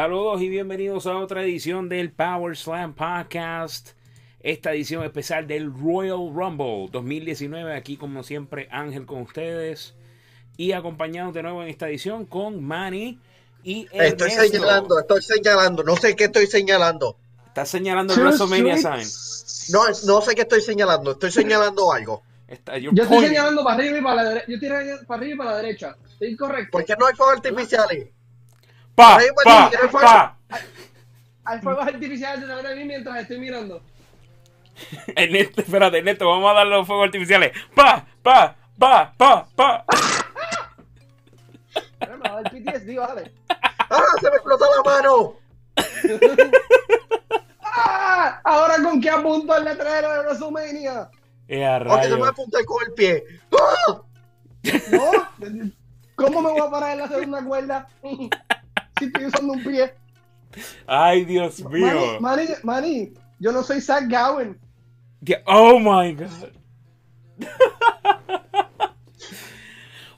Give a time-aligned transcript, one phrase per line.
[0.00, 3.94] Saludos y bienvenidos a otra edición del Power Slam Podcast.
[4.38, 7.74] Esta edición especial del Royal Rumble 2019.
[7.74, 9.96] Aquí, como siempre, Ángel con ustedes.
[10.56, 13.18] Y acompañados de nuevo en esta edición con Manny
[13.64, 14.26] y Ernesto.
[14.26, 15.82] Estoy señalando, estoy señalando.
[15.82, 17.16] No sé qué estoy señalando.
[17.48, 19.72] ¿Estás señalando el WrestleMania sign?
[19.72, 21.10] No, no sé qué estoy señalando.
[21.10, 22.22] Estoy señalando algo.
[22.80, 24.46] yo estoy señalando para arriba y para la derecha.
[24.46, 25.96] Yo estoy para arriba y para la derecha.
[26.08, 26.70] Estoy incorrecto.
[26.70, 28.06] ¿Por qué no hay fuegos artificiales?
[28.98, 30.36] Pa, pa, pa.
[31.44, 33.80] Hay fuegos artificiales de mí mientras estoy mirando.
[35.14, 37.52] Ernesto, espérate, Ernesto, vamos a darle los fuegos artificiales.
[37.76, 39.84] Pa, pa, pa, pa, pa.
[42.02, 43.32] Va a dar PTSD, vale.
[43.88, 44.02] ¡Ah!
[44.20, 45.36] ¡Se me explotó la mano!
[47.62, 48.40] ¡Ah!
[48.42, 51.08] ¿Ahora con qué apunto el letrero de WrestleMania?
[51.46, 53.24] Eh, Porque no me apunta con el pie.
[53.52, 54.02] ¡Ah!
[54.90, 55.70] ¿No?
[56.16, 57.88] ¿Cómo me voy a parar en la segunda cuerda?
[58.98, 59.94] Si estoy usando un pie.
[60.86, 62.20] Ay, Dios mío.
[62.20, 64.58] Manny, Manny, yo no soy Zach Gowen.
[65.46, 66.52] Oh my God.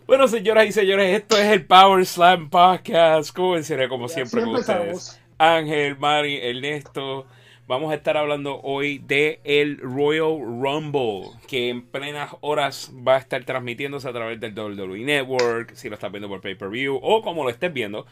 [0.06, 3.34] bueno, señoras y señores, esto es el Power Slam Podcast.
[3.34, 5.20] Como seré como siempre con ustedes.
[5.39, 7.27] Ángel, Mari, Ernesto.
[7.67, 13.19] Vamos a estar hablando hoy de el Royal Rumble, que en plenas horas va a
[13.19, 17.45] estar transmitiéndose a través del WWE Network, si lo estás viendo por pay-per-view o como
[17.45, 18.06] lo estés viendo.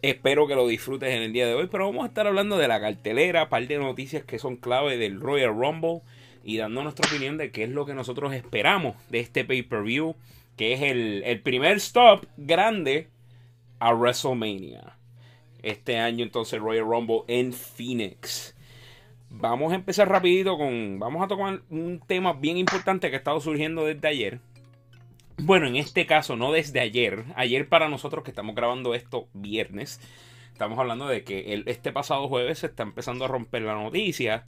[0.00, 2.68] Espero que lo disfrutes en el día de hoy, pero vamos a estar hablando de
[2.68, 6.02] la cartelera, par de noticias que son clave del Royal Rumble
[6.44, 10.14] y dando nuestra opinión de qué es lo que nosotros esperamos de este pay-per-view,
[10.56, 13.08] que es el, el primer stop grande
[13.80, 14.96] a WrestleMania.
[15.62, 18.54] Este año entonces Royal Rumble en Phoenix.
[19.30, 21.00] Vamos a empezar rapidito con...
[21.00, 24.40] Vamos a tocar un tema bien importante que ha estado surgiendo desde ayer.
[25.40, 27.24] Bueno, en este caso no desde ayer.
[27.36, 30.00] Ayer para nosotros que estamos grabando esto viernes.
[30.52, 34.44] Estamos hablando de que el, este pasado jueves se está empezando a romper la noticia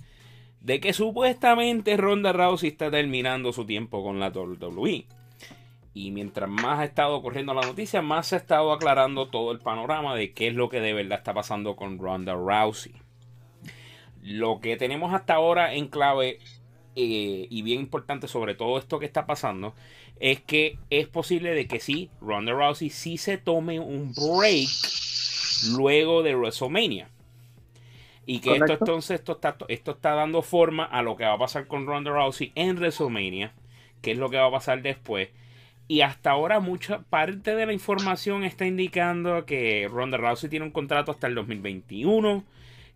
[0.60, 5.06] de que supuestamente Ronda Rousey está terminando su tiempo con la WWE.
[5.94, 9.60] Y mientras más ha estado corriendo la noticia, más se ha estado aclarando todo el
[9.60, 12.94] panorama de qué es lo que de verdad está pasando con Ronda Rousey.
[14.22, 16.40] Lo que tenemos hasta ahora en clave
[16.96, 19.74] eh, y bien importante sobre todo esto que está pasando
[20.18, 24.68] es que es posible de que sí, Ronda Rousey sí se tome un break
[25.76, 27.08] luego de WrestleMania.
[28.26, 31.38] Y que esto entonces esto está, esto está dando forma a lo que va a
[31.38, 33.54] pasar con Ronda Rousey en WrestleMania,
[34.02, 35.30] que es lo que va a pasar después.
[35.88, 40.70] Y hasta ahora mucha parte de la información está indicando que Ronda Rousey tiene un
[40.70, 42.44] contrato hasta el 2021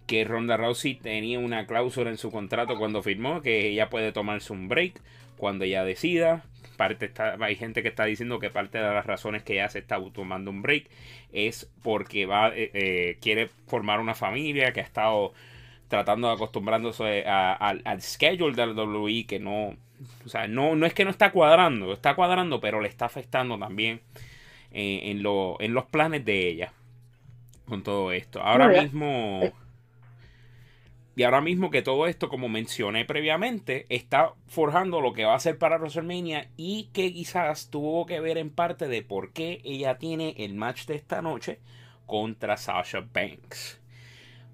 [0.06, 4.53] que Ronda Rousey tenía una cláusula en su contrato cuando firmó que ella puede tomarse
[4.53, 5.00] un break
[5.37, 6.44] cuando ella decida.
[6.76, 9.78] Parte está, hay gente que está diciendo que parte de las razones que ella se
[9.78, 10.88] está tomando un break
[11.32, 15.32] es porque va eh, eh, quiere formar una familia que ha estado
[15.88, 19.76] tratando de acostumbrándose al schedule de la WWE que no,
[20.25, 23.59] o sea, no, no es que no está cuadrando, está cuadrando, pero le está afectando
[23.59, 24.00] también
[24.72, 26.72] eh, en, lo, en los planes de ella
[27.66, 28.42] con todo esto.
[28.42, 29.53] Ahora mismo
[31.17, 35.41] y ahora mismo que todo esto, como mencioné previamente, está forjando lo que va a
[35.41, 39.99] ser para WrestleMania y que quizás tuvo que ver en parte de por qué ella
[39.99, 41.61] tiene el match de esta noche
[42.07, 43.81] contra Sasha Banks.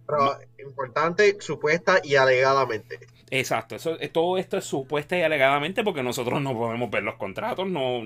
[0.07, 2.99] Pero importante, supuesta y alegadamente.
[3.31, 7.69] Exacto, eso, todo esto es supuesta y alegadamente porque nosotros no podemos ver los contratos.
[7.69, 8.03] No,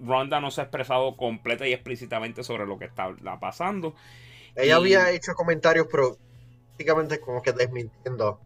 [0.00, 3.94] Ronda no se ha expresado completa y explícitamente sobre lo que está pasando.
[4.54, 6.16] Ella había hecho comentarios, pero
[7.20, 8.40] como que desmintiendo.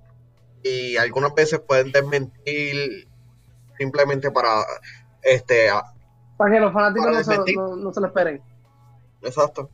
[0.62, 3.06] Y algunas veces pueden desmentir
[3.76, 4.64] simplemente para
[5.22, 5.68] este
[6.36, 8.42] para que los fanáticos no se, no, se, lo esperen.
[9.22, 9.70] Exacto.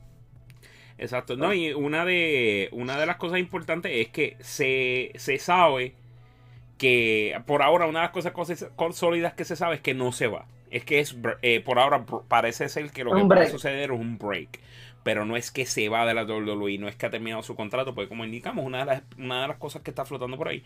[0.99, 1.37] Exacto.
[1.37, 5.95] No, y una de, una de las cosas importantes es que se, se sabe
[6.77, 10.13] que por ahora una de las cosas, cosas sólidas que se sabe es que no
[10.13, 10.47] se va.
[10.71, 13.99] Es que es eh, por ahora parece ser que lo que va a suceder es
[13.99, 14.61] un break
[15.03, 17.55] pero no es que se va de la WWE, no es que ha terminado su
[17.55, 20.49] contrato, porque como indicamos, una de las, una de las cosas que está flotando por
[20.49, 20.63] ahí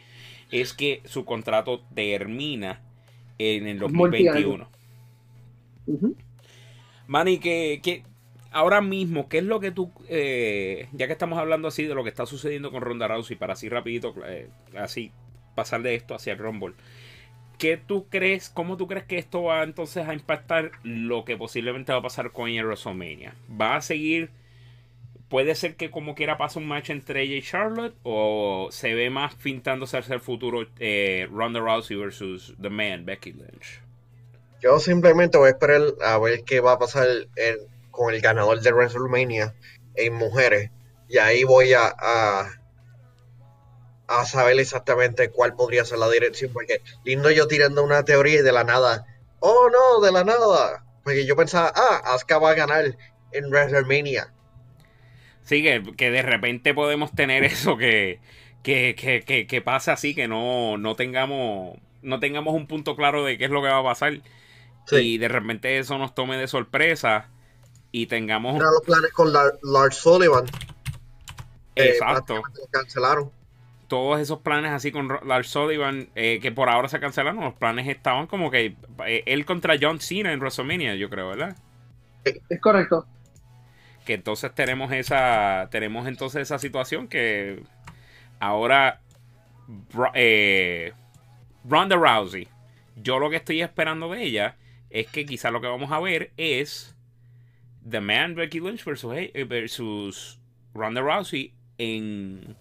[0.51, 2.81] es que su contrato termina
[3.39, 4.69] en el 2021.
[7.07, 8.03] Manny, que,
[8.51, 12.03] ahora mismo, ¿qué es lo que tú, eh, ya que estamos hablando así de lo
[12.03, 15.13] que está sucediendo con Ronda Rousey, para así rapidito, eh, así
[15.55, 16.75] pasar de esto hacia el Rumble,
[17.59, 21.93] ¿Qué tú crees, cómo tú crees que esto va entonces a impactar lo que posiblemente
[21.93, 23.35] va a pasar con ella WrestleMania?
[23.61, 24.31] ¿Va a seguir,
[25.29, 29.11] puede ser que como quiera pase un match entre ella y Charlotte o se ve
[29.11, 33.81] más pintándose hacia el futuro eh, Ronda Rousey versus The Man, Becky Lynch?
[34.61, 37.07] Yo simplemente voy a esperar a ver qué va a pasar
[37.91, 39.55] con el ganador de WrestleMania
[39.95, 40.71] en mujeres,
[41.09, 42.51] Y ahí voy a, a,
[44.07, 48.43] a saber exactamente cuál podría ser la dirección, porque lindo yo tirando una teoría y
[48.43, 49.07] de la nada,
[49.41, 52.97] oh no, de la nada, porque yo pensaba, ah, Asuka va a ganar
[53.33, 54.33] en WrestleMania.
[55.43, 58.21] Sí, que, de repente podemos tener eso que,
[58.63, 63.39] que, que, que, pasa así, que no, no tengamos no tengamos un punto claro de
[63.39, 64.21] qué es lo que va a pasar.
[64.93, 67.31] Y de repente eso nos tome de sorpresa
[67.91, 68.61] y tengamos...
[68.61, 70.45] los planes con Lars Sullivan.
[71.75, 72.43] Eh, Exacto.
[72.71, 73.33] cancelaron.
[73.95, 77.87] Todos esos planes así con Lars Sullivan, eh, que por ahora se cancelaron, los planes
[77.87, 78.75] estaban como que
[79.07, 81.57] eh, él contra John Cena en WrestleMania, yo creo, ¿verdad?
[82.25, 83.07] Es correcto.
[84.05, 87.63] Que entonces tenemos esa, tenemos entonces esa situación que
[88.41, 89.01] ahora
[91.65, 92.49] Ronda Rousey,
[92.97, 94.57] yo lo que estoy esperando de ella
[94.91, 96.97] es que quizá lo que vamos a ver es
[97.89, 100.41] The Man Becky Lynch versus, eh, versus
[100.75, 102.57] Ronda Rousey en,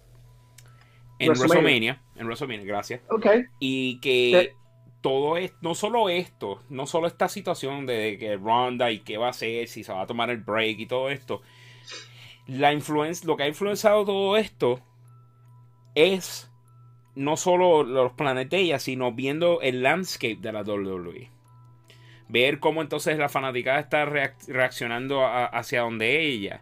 [1.19, 2.01] en WrestleMania.
[2.15, 3.01] En WrestleMania, gracias.
[3.09, 3.45] Okay.
[3.59, 4.55] Y que
[5.01, 9.27] todo es, no solo esto, no solo esta situación de que Ronda y qué va
[9.27, 11.41] a hacer, si se va a tomar el break y todo esto.
[12.47, 14.79] La influencia, lo que ha influenciado todo esto
[15.95, 16.51] es
[17.15, 18.13] no solo los
[18.51, 21.33] ella, sino viendo el landscape de la WWE
[22.33, 26.61] ver cómo entonces la fanaticada está reaccionando hacia donde ella.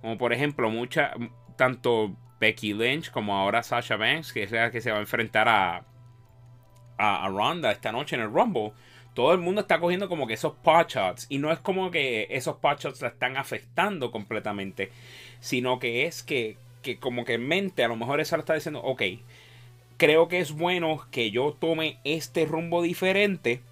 [0.00, 1.14] Como por ejemplo, mucha,
[1.56, 5.48] tanto Becky Lynch como ahora Sasha Banks, que es la que se va a enfrentar
[5.48, 5.82] a,
[6.98, 8.72] a, Ronda esta noche en el Rumble.
[9.14, 11.24] Todo el mundo está cogiendo como que esos pot shots.
[11.30, 14.90] Y no es como que esos pot shots la están afectando completamente.
[15.40, 18.82] Sino que es que, que como que en mente a lo mejor esa está diciendo,
[18.82, 19.02] ok,
[19.96, 23.62] creo que es bueno que yo tome este rumbo diferente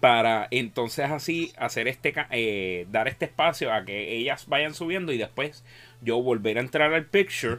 [0.00, 5.18] para entonces así hacer este eh, dar este espacio a que ellas vayan subiendo y
[5.18, 5.64] después
[6.00, 7.58] yo volver a entrar al picture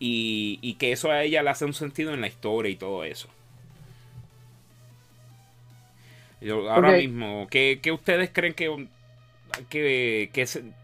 [0.00, 3.28] y, que eso a ella le hace un sentido en la historia y todo eso.
[6.70, 8.86] ahora mismo, ¿qué, ustedes creen que,
[9.68, 10.30] que,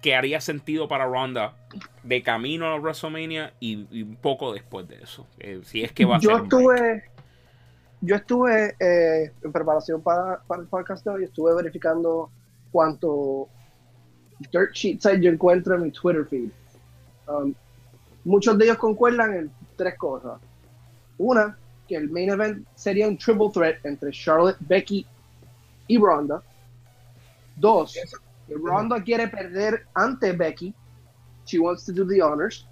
[0.02, 1.54] que, haría sentido para Ronda
[2.02, 5.28] de camino a WrestleMania y, un poco después de eso?
[5.38, 7.04] Eh, si es que va a Yo estuve
[8.04, 12.30] yo estuve eh, en preparación para, el podcast de hoy, estuve verificando
[12.70, 13.48] cuánto
[14.52, 16.50] dirt sheets yo encuentro en mi Twitter feed.
[17.26, 17.54] Um,
[18.24, 20.38] muchos de ellos concuerdan en tres cosas.
[21.16, 21.56] Una,
[21.88, 25.06] que el main event sería un triple threat entre Charlotte, Becky
[25.86, 26.42] y Ronda.
[27.56, 27.94] Dos,
[28.46, 30.74] que Ronda quiere perder ante Becky.
[31.46, 32.66] She wants to do the honors.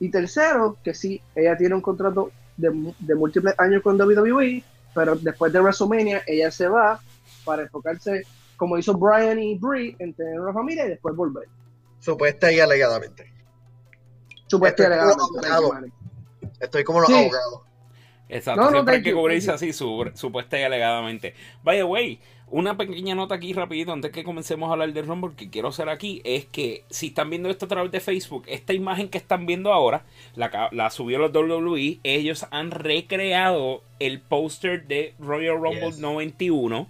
[0.00, 4.62] Y tercero, que sí, ella tiene un contrato de, múltiples años con WWE,
[4.94, 7.00] pero después de WrestleMania ella se va
[7.44, 8.22] para enfocarse,
[8.56, 11.48] como hizo Brian y Brie, en tener una familia y después volver.
[11.98, 13.32] Supuesta y alegadamente.
[14.46, 15.92] Supuesta y alegadamente.
[16.60, 17.60] Estoy como los abogados.
[18.28, 21.34] Exacto, siempre hay que cubrirse así, supuesta y alegadamente.
[21.62, 25.34] By the way, una pequeña nota aquí rapidito antes que comencemos a hablar del Rumble
[25.36, 28.72] que quiero hacer aquí es que si están viendo esto a través de Facebook, esta
[28.72, 30.04] imagen que están viendo ahora,
[30.36, 36.88] la, la subió los WWE, ellos han recreado el póster de Royal Rumble 91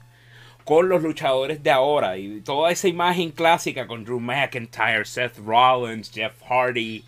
[0.64, 6.10] con los luchadores de ahora y toda esa imagen clásica con Drew McIntyre, Seth Rollins,
[6.10, 7.04] Jeff Hardy,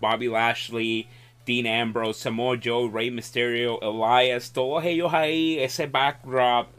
[0.00, 1.08] Bobby Lashley,
[1.46, 6.77] Dean Ambrose, Samoa Joe, Rey Mysterio, Elias, todos ellos ahí, ese backdrop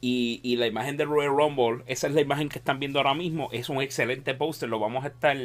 [0.00, 3.14] y, y, la imagen de Royal Rumble, esa es la imagen que están viendo ahora
[3.14, 5.36] mismo, es un excelente póster, lo vamos a estar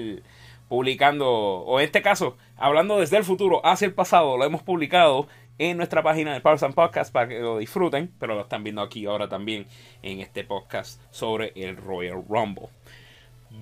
[0.69, 5.27] publicando, o en este caso, hablando desde el futuro hacia el pasado, lo hemos publicado
[5.57, 8.81] en nuestra página de Powers and Podcast para que lo disfruten, pero lo están viendo
[8.81, 9.67] aquí ahora también
[10.01, 12.69] en este podcast sobre el Royal Rumble.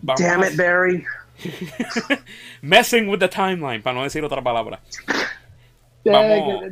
[0.02, 1.06] Damn it, Barry.
[2.62, 4.80] Messing with the timeline, para no decir otra palabra.
[6.06, 6.64] Vamos,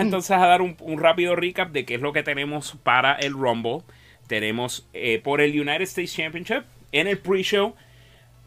[0.00, 3.82] entonces a dar un, rápido recap de qué es lo que tenemos para el Rumble.
[4.26, 7.74] Tenemos eh, por el United States Championship en el pre-show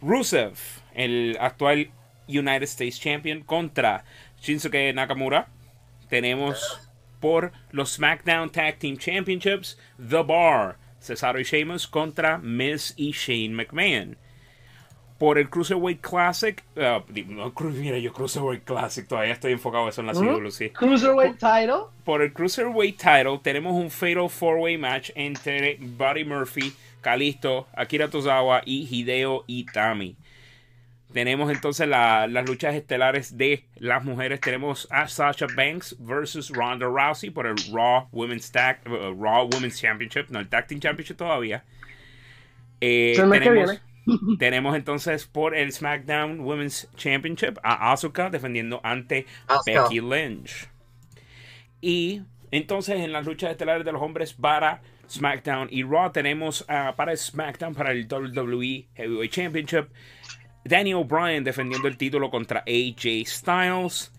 [0.01, 0.53] Rusev,
[0.93, 1.91] el actual
[2.27, 4.03] United States Champion, contra
[4.41, 5.47] Shinsuke Nakamura.
[6.09, 6.89] Tenemos
[7.19, 13.53] por los SmackDown Tag Team Championships The Bar Cesaro y Sheamus contra Miz y Shane
[13.53, 14.17] McMahon.
[15.17, 20.13] Por el Cruiserweight Classic, uh, mira, yo Cruiserweight Classic, todavía estoy enfocado eso en la
[20.13, 20.73] CWC.
[20.73, 21.85] Cruiserweight Title.
[22.03, 28.09] Por el Cruiserweight Title tenemos un Fatal Four Way Match entre Buddy Murphy, Kalisto, Akira
[28.09, 30.17] Tozawa y Hideo Itami.
[31.15, 34.41] Tenemos entonces las luchas estelares de las mujeres.
[34.41, 39.79] Tenemos a Sasha Banks versus Ronda Rousey por el Raw Women's, Tag, uh, Raw Women's
[39.79, 41.63] Championship, no el Tag Team Championship todavía.
[42.81, 43.81] Eh, tenemos,
[44.39, 49.25] tenemos, entonces por el SmackDown Women's Championship a Asuka defendiendo ante
[49.65, 50.69] Becky Lynch.
[51.81, 52.21] Y
[52.51, 57.15] entonces en las luchas estelares de los hombres para SmackDown y Raw tenemos uh, para
[57.15, 59.87] SmackDown para el WWE Heavyweight Championship
[60.63, 64.11] Daniel Bryan defendiendo el título contra AJ Styles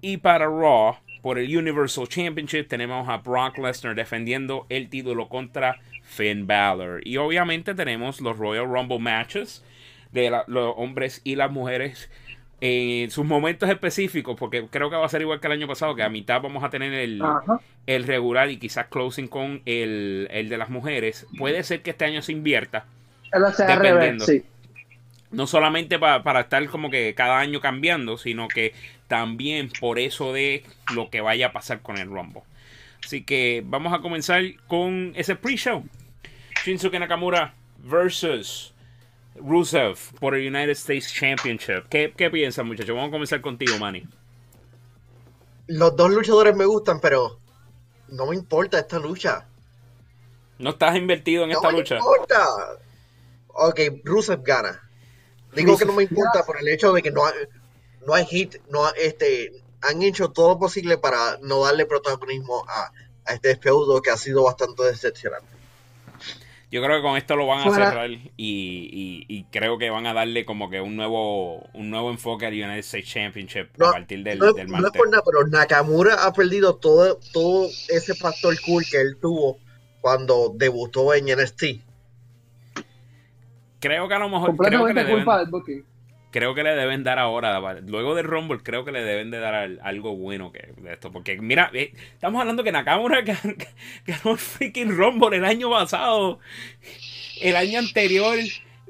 [0.00, 5.78] y para Raw por el Universal Championship tenemos a Brock Lesnar defendiendo el título contra
[6.10, 9.64] Finn Balor y obviamente tenemos los Royal Rumble matches
[10.12, 12.10] de los hombres y las mujeres
[12.60, 15.94] en sus momentos específicos, porque creo que va a ser igual que el año pasado,
[15.94, 17.22] que a mitad vamos a tener el,
[17.86, 21.26] el regular y quizás closing con el, de las mujeres.
[21.38, 22.84] Puede ser que este año se invierta.
[23.32, 24.26] dependiendo.
[25.30, 28.74] No solamente para, estar como que cada año cambiando, sino que
[29.06, 30.64] también por eso de
[30.94, 32.42] lo que vaya a pasar con el Rumble.
[33.02, 35.84] Así que vamos a comenzar con ese pre-show.
[36.64, 38.74] Shinsuke Nakamura versus
[39.34, 41.88] Rusev por el United States Championship.
[41.88, 42.94] ¿Qué, qué piensan, muchachos?
[42.94, 44.06] Vamos a comenzar contigo, Manny.
[45.68, 47.40] Los dos luchadores me gustan, pero
[48.08, 49.46] no me importa esta lucha.
[50.58, 51.96] ¿No estás invertido en esta lucha?
[51.96, 52.46] No me importa.
[53.48, 54.90] Ok, Rusev gana.
[55.54, 57.32] Digo que no me importa por el hecho de que no hay,
[58.06, 59.50] no hay hit, no este,
[59.80, 62.92] han hecho todo lo posible para no darle protagonismo a,
[63.24, 65.59] a este feudo que ha sido bastante decepcionante.
[66.70, 70.44] Yo creo que con esto lo van a cerrar y, creo que van a darle
[70.44, 74.52] como que un nuevo un nuevo enfoque al United States Championship a partir del, no,
[74.52, 79.00] del No es por nada, pero Nakamura ha perdido todo, todo ese factor cool que
[79.00, 79.58] él tuvo
[80.00, 81.64] cuando debutó en NXT.
[83.80, 85.24] Creo que a lo mejor creo que le deben,
[86.30, 89.78] creo que le deben dar ahora, luego del Rumble, creo que le deben de dar
[89.82, 91.12] algo bueno que de esto.
[91.12, 93.22] Porque mira, eh, estamos hablando que Nakamura
[94.06, 96.38] ganó el freaking Rumble el año pasado.
[97.40, 98.38] El año anterior,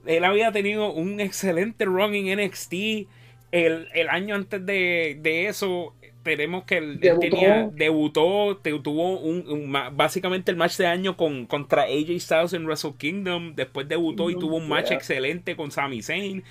[0.07, 2.73] él había tenido un excelente run en NXT.
[3.53, 9.73] El, el año antes de, de eso, tenemos que él, debutó, tenía, debutó tuvo un,
[9.93, 14.39] básicamente el match de año con, contra AJ Styles en Wrestle Kingdom, después debutó y
[14.39, 16.45] tuvo un match excelente con Sami Zayn.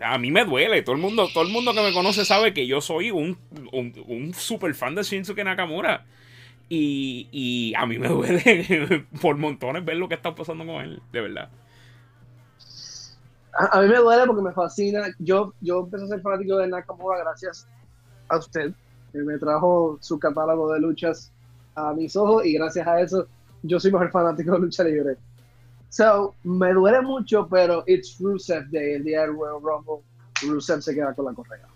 [0.00, 2.66] a mí me duele, todo el mundo, todo el mundo que me conoce sabe que
[2.66, 3.38] yo soy un,
[3.72, 6.04] un, super fan de Shinsuke Nakamura.
[6.68, 11.02] Y, y a mí me duele por montones ver lo que está pasando con él,
[11.12, 11.50] de verdad.
[13.56, 15.06] A, mí me duele porque me fascina.
[15.18, 17.68] Yo, yo empecé a ser fanático de Nakamura gracias
[18.28, 18.72] a usted,
[19.12, 21.30] que me trajo su catálogo de luchas
[21.74, 23.26] a mis ojos y gracias a eso
[23.64, 25.16] yo soy mejor fanático de lucha libre.
[25.88, 30.04] So, me duele mucho, pero it's Rusev Day, el día del Royal Rumble.
[30.42, 31.66] Rusev se queda con la correa.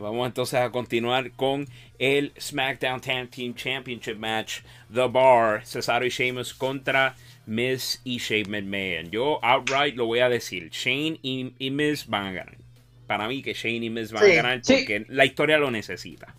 [0.00, 1.66] vamos entonces a continuar con
[1.98, 4.60] el SmackDown Tag Team Championship match.
[4.92, 7.16] The Bar, Cesaro y Sheamus contra
[7.48, 9.10] Miz y Shane McMahon.
[9.10, 10.68] Yo outright lo voy a decir.
[10.68, 12.58] Shane y, Miz van a ganar.
[13.06, 16.34] Para mí que Shane y Miz van a ganar porque la historia lo necesita.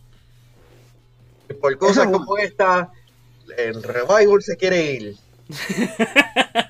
[1.59, 2.91] Por cosas como esta,
[3.57, 5.15] el revival se quiere ir.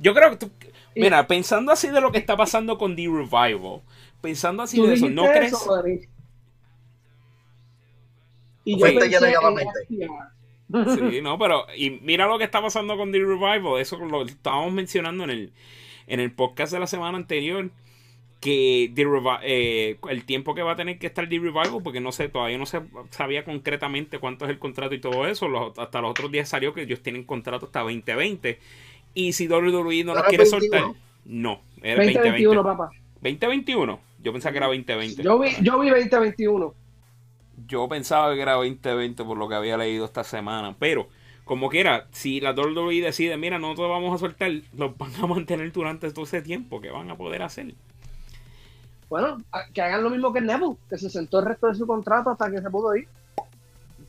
[0.00, 0.50] Yo creo que tú,
[0.96, 3.82] mira, pensando así de lo que está pasando con The Revival,
[4.20, 5.54] pensando así de eso, ¿no crees?
[8.64, 9.20] y yo pensé ya
[10.72, 14.72] Sí, no, pero y mira lo que está pasando con The Revival, eso lo estábamos
[14.72, 15.52] mencionando en el,
[16.06, 17.70] en el podcast de la semana anterior,
[18.40, 18.92] que
[19.42, 22.58] eh, el tiempo que va a tener que estar The Revival, porque no sé, todavía
[22.58, 25.46] no se sabía concretamente cuánto es el contrato y todo eso,
[25.76, 28.58] hasta los otros días salió que ellos tienen contrato hasta 2020,
[29.14, 30.84] y si WWE no lo quiere soltar,
[31.24, 32.90] no, era 2021, papá.
[33.22, 35.22] 2021, yo pensaba que era 2020.
[35.22, 36.74] Yo vi, yo vi 2021
[37.68, 41.08] yo pensaba que era 2020 por lo que había leído esta semana, pero
[41.44, 45.26] como quiera, si la WWE decide, mira, no te vamos a soltar, los van a
[45.26, 47.74] mantener durante todo ese tiempo, que van a poder hacer?
[49.08, 49.38] Bueno,
[49.72, 52.50] que hagan lo mismo que Neville, que se sentó el resto de su contrato hasta
[52.50, 53.08] que se pudo ir.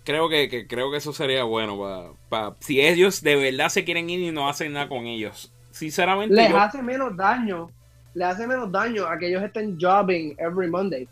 [0.04, 4.20] Creo que, creo que eso sería bueno para si ellos de verdad se quieren ir
[4.20, 5.52] y no hacen nada con ellos.
[5.72, 6.36] Sinceramente.
[6.36, 7.70] Les hace menos daño.
[8.14, 11.08] Les hace menos daño a que ellos estén jobbing every Monday.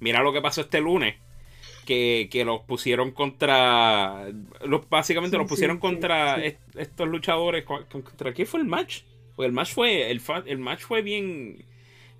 [0.00, 1.16] Mira lo que pasó este lunes.
[1.86, 4.26] Que, los pusieron contra.
[4.64, 7.64] Los, básicamente los pusieron contra estos luchadores.
[7.64, 9.02] ¿Contra qué fue el match?
[9.34, 10.10] Porque el match fue.
[10.10, 11.64] El, el match fue bien.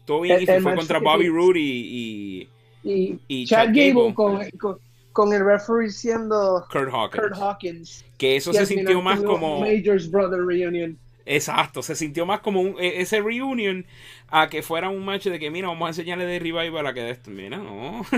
[0.07, 0.41] Todo bien.
[0.41, 2.49] y fue contra Bobby Roode y.
[2.83, 7.23] Y, Chad, Gable, con, el referee siendo Kurt Hawkins.
[7.23, 9.61] Kurt Hawkins que eso se sintió más como.
[9.61, 10.99] Majors Brother Reunion.
[11.31, 13.85] Exacto, se sintió más como e, ese reunion
[14.29, 17.03] a que fuera un match de que, mira, vamos a enseñarle de revival a que
[17.03, 17.31] de esto.
[17.31, 18.03] Mira, no.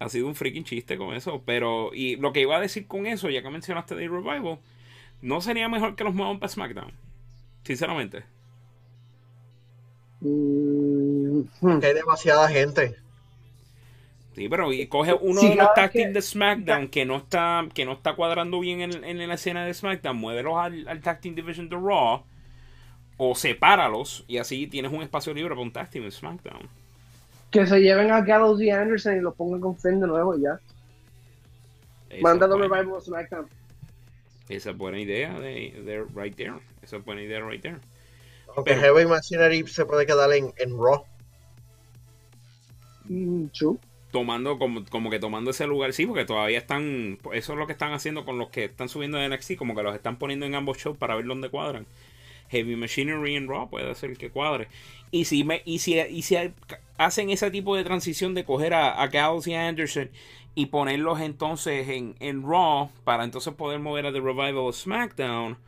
[0.00, 1.42] Ha sido un freaking chiste con eso.
[1.44, 4.60] Pero, y lo que iba a decir con eso, ya que mencionaste de Revival,
[5.22, 6.92] ¿no sería mejor que los muevan para SmackDown?
[7.64, 8.22] Sinceramente.
[10.20, 11.40] Mm,
[11.82, 12.94] hay demasiada gente.
[14.38, 17.94] Sí, pero y coge uno de los tag de SmackDown que no está que no
[17.94, 21.74] está cuadrando bien en, en la escena de SmackDown, muévelos al, al tag division de
[21.74, 22.22] Raw
[23.16, 26.68] o sepáralos y así tienes un espacio libre para un tag team en SmackDown.
[27.50, 30.42] Que se lleven a Gallows y Anderson y los pongan con Finn de nuevo y
[30.42, 30.60] ya.
[32.20, 33.48] Manda Revival a SmackDown.
[34.48, 36.60] Esa es buena idea de, right there.
[36.80, 37.78] Esa es buena idea right there.
[38.54, 41.04] Aunque Heavy Machinery se puede quedar en, en Raw.
[43.08, 47.58] Mm, true tomando como, como que tomando ese lugar, sí, porque todavía están, eso es
[47.58, 50.16] lo que están haciendo con los que están subiendo de NXT, como que los están
[50.18, 51.86] poniendo en ambos shows para ver dónde cuadran.
[52.50, 54.68] Heavy Machinery en Raw puede ser que cuadre.
[55.10, 56.36] Y si me, y si, y si
[56.96, 60.10] hacen ese tipo de transición de coger a, a Gallows y Anderson
[60.54, 65.58] y ponerlos entonces en, en Raw para entonces poder mover a The Revival o SmackDown,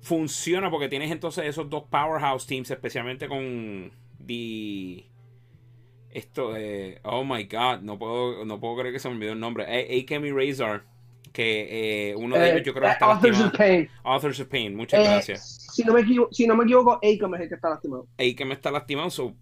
[0.00, 3.92] funciona porque tienes entonces esos dos powerhouse teams, especialmente con
[4.26, 5.04] The
[6.10, 9.40] esto, eh, oh my god, no puedo, no puedo creer que se me olvidó el
[9.40, 9.64] nombre.
[9.64, 10.84] Akemi Razor,
[11.32, 13.48] que eh, uno de ellos yo creo que está Authors lastimado.
[13.48, 13.90] Of Pain.
[14.04, 15.66] Authors of Pain, muchas eh, gracias.
[15.72, 18.06] Si no me equivoco, si no me equivoco Akemi es el que está lastimado.
[18.18, 19.10] Akemi está lastimado.
[19.10, 19.34] So,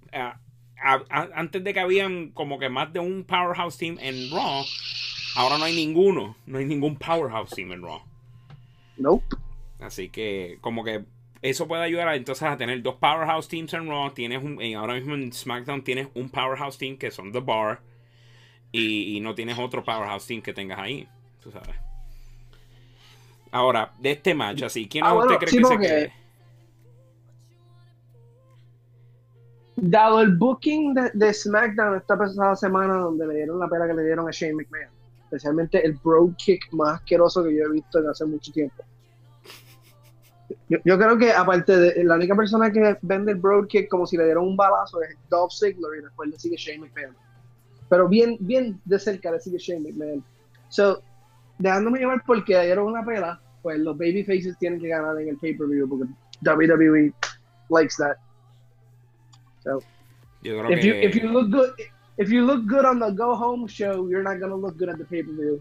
[1.08, 4.64] antes de que habían como que más de un powerhouse team en Raw,
[5.36, 6.36] ahora no hay ninguno.
[6.46, 8.02] No hay ningún powerhouse team en Raw.
[8.98, 9.24] Nope.
[9.78, 11.04] Así que como que
[11.50, 14.10] eso puede ayudar a, entonces a tener dos powerhouse teams en Raw.
[14.10, 17.80] Tienes un, ahora mismo en SmackDown tienes un powerhouse team que son The Bar.
[18.72, 21.08] Y, no tienes otro powerhouse team que tengas ahí.
[21.40, 21.76] Tú sabes.
[23.50, 26.12] Ahora, de este match, así, ¿quién ah, usted cree que se quede?
[29.76, 34.04] Dado el booking de, SmackDown esta pasada semana, donde le dieron la pena que le
[34.04, 34.90] dieron a Shane McMahon,
[35.24, 38.84] especialmente el bro kick más asqueroso que yo he visto en hace mucho tiempo
[40.68, 44.16] yo, yo, creo que aparte de la única persona que vende el broadkick como si
[44.16, 47.16] le dieron un balazo es Dolph Ziggler y después le sigue Shane McMahon.
[47.88, 50.24] Pero bien, bien de cerca le sigue Shane McMahon.
[50.68, 51.02] So,
[51.58, 55.88] dejándome llevar porque dieron una pela, pues los babyfaces tienen que ganar en el pay-per-view
[55.88, 56.04] porque
[56.42, 57.12] WWE
[57.70, 58.16] likes that.
[59.62, 59.82] So,
[60.42, 61.70] if you if you look good
[62.18, 64.98] if you look good on the go home show, you're not gonna look good at
[64.98, 65.60] the pay-per-view.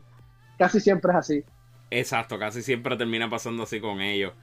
[0.58, 1.44] Casi siempre es así.
[1.92, 4.34] Exacto, casi siempre termina pasando así con ellos.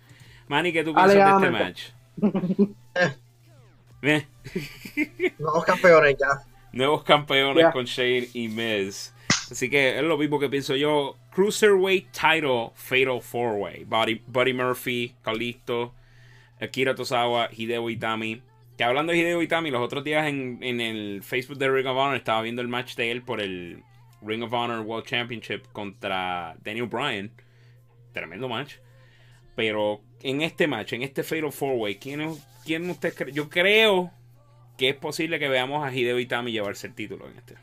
[0.53, 1.85] Manny, ¿qué tú piensas de este match?
[5.39, 6.43] Nuevos campeones ya.
[6.73, 9.15] Nuevos campeones con Shane y Miz.
[9.51, 11.17] Así que es lo mismo que pienso yo.
[11.35, 13.87] Cruiserweight Title Fatal Four Way.
[13.87, 15.95] Buddy, Murphy, Kalisto,
[16.61, 18.43] Akira Tozawa, Hideo Itami.
[18.77, 21.97] Que hablando de Hideo Itami, los otros días en, en el Facebook de Ring of
[21.97, 23.83] Honor estaba viendo el match de él por el
[24.21, 27.31] Ring of Honor World Championship contra Daniel Bryan.
[28.13, 28.75] Tremendo match.
[29.57, 33.33] Pero en este match, en este Fatal Four Way, ¿quién, quién usted cree?
[33.33, 34.11] Yo creo
[34.77, 37.57] que es posible que veamos a Hideo Itami llevarse el título en este.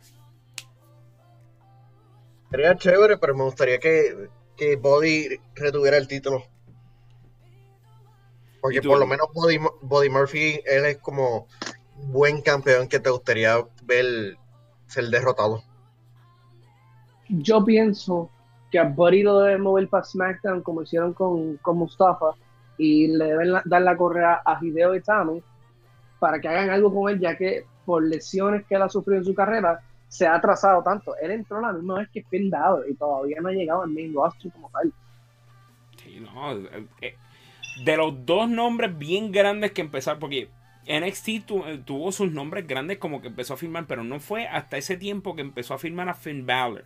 [2.52, 6.44] Sería chévere, pero me gustaría que, que Body retuviera el título.
[8.62, 9.28] Porque por lo menos
[9.82, 11.48] Body, Murphy, él es como
[12.08, 14.38] buen campeón que te gustaría ver
[14.88, 15.64] ser derrotado.
[17.30, 18.30] Yo pienso
[18.72, 22.36] que a Buddy lo deben mover para SmackDown como hicieron con, con Mustafa
[22.80, 25.44] y le deben dar la correa a Hideo Itami
[26.18, 29.26] para que hagan algo con él, ya que por lesiones que él ha sufrido en
[29.26, 31.16] su carrera, se ha atrasado tanto.
[31.22, 34.14] Él entró la misma vez que Finn Balor y todavía no ha llegado al main
[34.14, 34.94] roster como tal.
[35.98, 37.16] Sí, no, eh, eh,
[37.84, 40.50] de los dos nombres bien grandes que empezaron, porque
[40.88, 44.78] NXT eh, tuvo sus nombres grandes como que empezó a firmar, pero no fue hasta
[44.78, 46.86] ese tiempo que empezó a firmar a Finn Balor,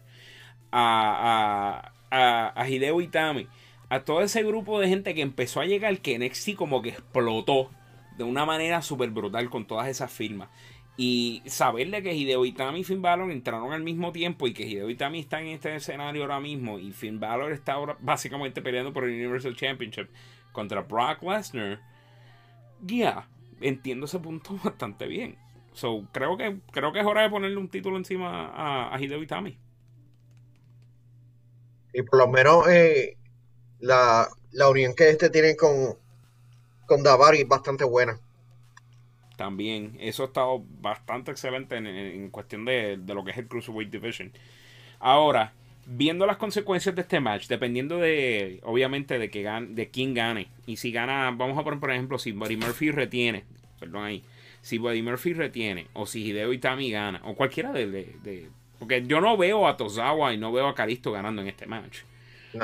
[0.71, 3.47] a, a, a Hideo Itami
[3.93, 7.69] a todo ese grupo de gente que empezó a llegar, que NXT como que explotó
[8.17, 10.49] de una manera súper brutal con todas esas firmas.
[10.97, 14.89] Y saberle que Hideo Itami y Finn Balor entraron al mismo tiempo y que Hideo
[14.89, 19.03] Itami está en este escenario ahora mismo y Finn Balor está ahora básicamente peleando por
[19.03, 20.09] el Universal Championship
[20.51, 21.79] contra Brock Lesnar.
[22.81, 23.27] Ya,
[23.61, 25.37] entiendo ese punto bastante bien.
[25.73, 29.21] So, creo que, creo que es hora de ponerle un título encima a, a Hideo
[29.21, 29.59] Itami.
[31.93, 33.17] Y por lo menos eh,
[33.83, 34.29] la,
[34.69, 35.97] unión que este tiene con,
[36.85, 38.17] con Davari es bastante buena.
[39.35, 44.31] También, eso ha estado bastante excelente en, cuestión de, lo que es el Cruiserweight Division.
[44.99, 45.53] Ahora,
[45.85, 50.47] viendo las consecuencias de este match, dependiendo de, obviamente, de, que de quién gane.
[50.65, 53.43] Y si gana, vamos a poner, por ejemplo, si Buddy Murphy retiene,
[53.79, 54.23] perdón ahí,
[54.61, 59.19] si Buddy Murphy retiene, o si Hideo Itami gana, o cualquiera de, de Porque yo
[59.19, 62.03] no veo a Tozawa y no veo a Caristo ganando en este match.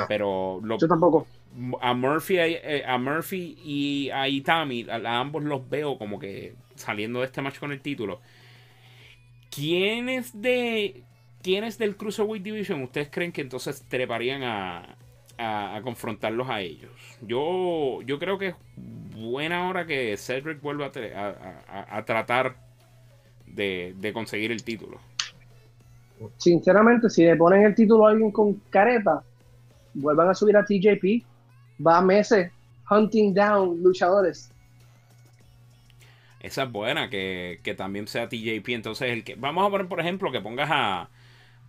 [0.08, 1.26] Pero yo tampoco.
[1.80, 7.20] A Murphy, eh, a, Murphy y a Itami, a, ambos los veo como que saliendo
[7.20, 8.20] de este match con el título.
[9.50, 11.02] ¿Quiénes de
[11.42, 14.96] quiénes del Cruiserweight Division ustedes creen que entonces treparían a,
[15.38, 16.92] a, confrontarlos a ellos?
[17.20, 22.56] Yo, yo creo que es buena hora que Cedric vuelva a, a tratar
[23.46, 25.00] de, de conseguir el título.
[26.36, 29.22] Sinceramente, si le ponen el título a alguien con careta,
[29.94, 31.24] vuelvan a subir a TJP,
[31.84, 32.50] va meses
[32.90, 34.52] hunting down luchadores.
[36.40, 38.68] Esa es buena, que, también sea TJP.
[38.70, 41.08] Entonces, el que vamos a poner, por ejemplo, que pongas a,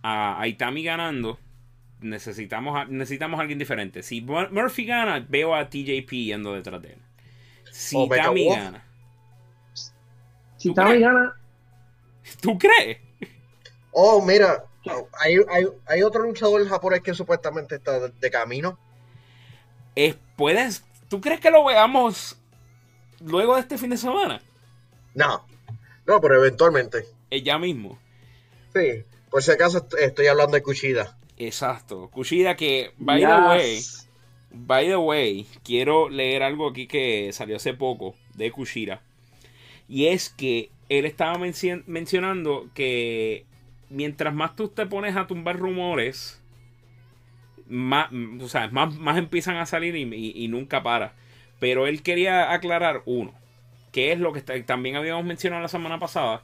[0.02, 1.38] a, Itami ganando.
[2.00, 4.02] Necesitamos a, necesitamos alguien diferente.
[4.02, 6.98] Si Murphy gana, veo a TJP yendo detrás de él.
[7.70, 8.84] Si Itami gana.
[10.56, 11.36] Si Itami gana.
[12.40, 12.98] ¿Tú crees?
[13.92, 14.64] Oh, mira,
[15.18, 15.36] hay,
[15.86, 18.78] hay, otro luchador japonés que supuestamente está de, camino.
[20.36, 20.84] ¿Puedes?
[21.08, 22.36] ¿Tú crees que lo veamos
[23.20, 24.40] luego de este fin de semana?
[25.14, 25.46] No,
[26.06, 27.06] no, pero eventualmente.
[27.30, 27.98] Eh, ya mismo.
[28.74, 31.16] Sí, por si acaso estoy hablando de Kushida.
[31.36, 33.82] Exacto, Kushida que, by the way,
[34.50, 39.02] by the way, quiero leer algo aquí que salió hace poco de Kushida.
[39.88, 43.44] Y es que él estaba mencionando que
[43.92, 46.42] mientras más tú te pones a tumbar rumores,
[47.68, 51.14] más, más, empiezan a salir y, nunca para.
[51.60, 53.32] Pero él quería aclarar uno,
[53.92, 56.42] que es lo que también habíamos mencionado la semana pasada,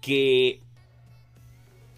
[0.00, 0.60] que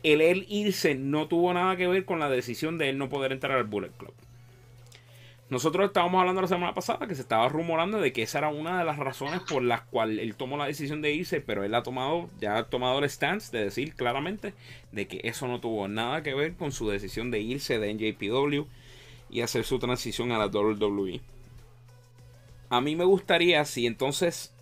[0.03, 3.33] el él irse no tuvo nada que ver con la decisión de él no poder
[3.33, 4.15] entrar al Bullet Club.
[5.51, 8.79] Nosotros estábamos hablando la semana pasada que se estaba rumorando de que esa era una
[8.79, 11.83] de las razones por las cuales él tomó la decisión de irse, pero él ha
[11.83, 14.53] tomado, ya ha tomado el stance de decir claramente
[14.93, 18.67] de que eso no tuvo nada que ver con su decisión de irse de NJPW
[19.31, 21.23] y hacer su transición a la WWE.
[22.69, 24.55] A mí me gustaría si entonces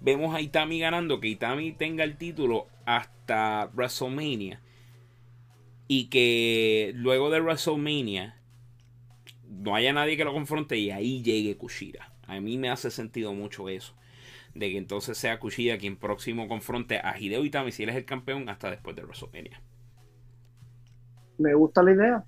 [0.00, 4.62] vemos a Itami ganando, que Itami tenga el título hasta WrestleMania
[5.86, 8.39] y que luego de WrestleMania
[9.50, 12.12] no haya nadie que lo confronte y ahí llegue Kushida.
[12.26, 13.94] A mí me hace sentido mucho eso.
[14.54, 18.04] De que entonces sea Kushida quien próximo confronte a Hideo Itami si él es el
[18.04, 19.60] campeón hasta después de WrestleMania.
[21.38, 22.24] Me gusta la idea.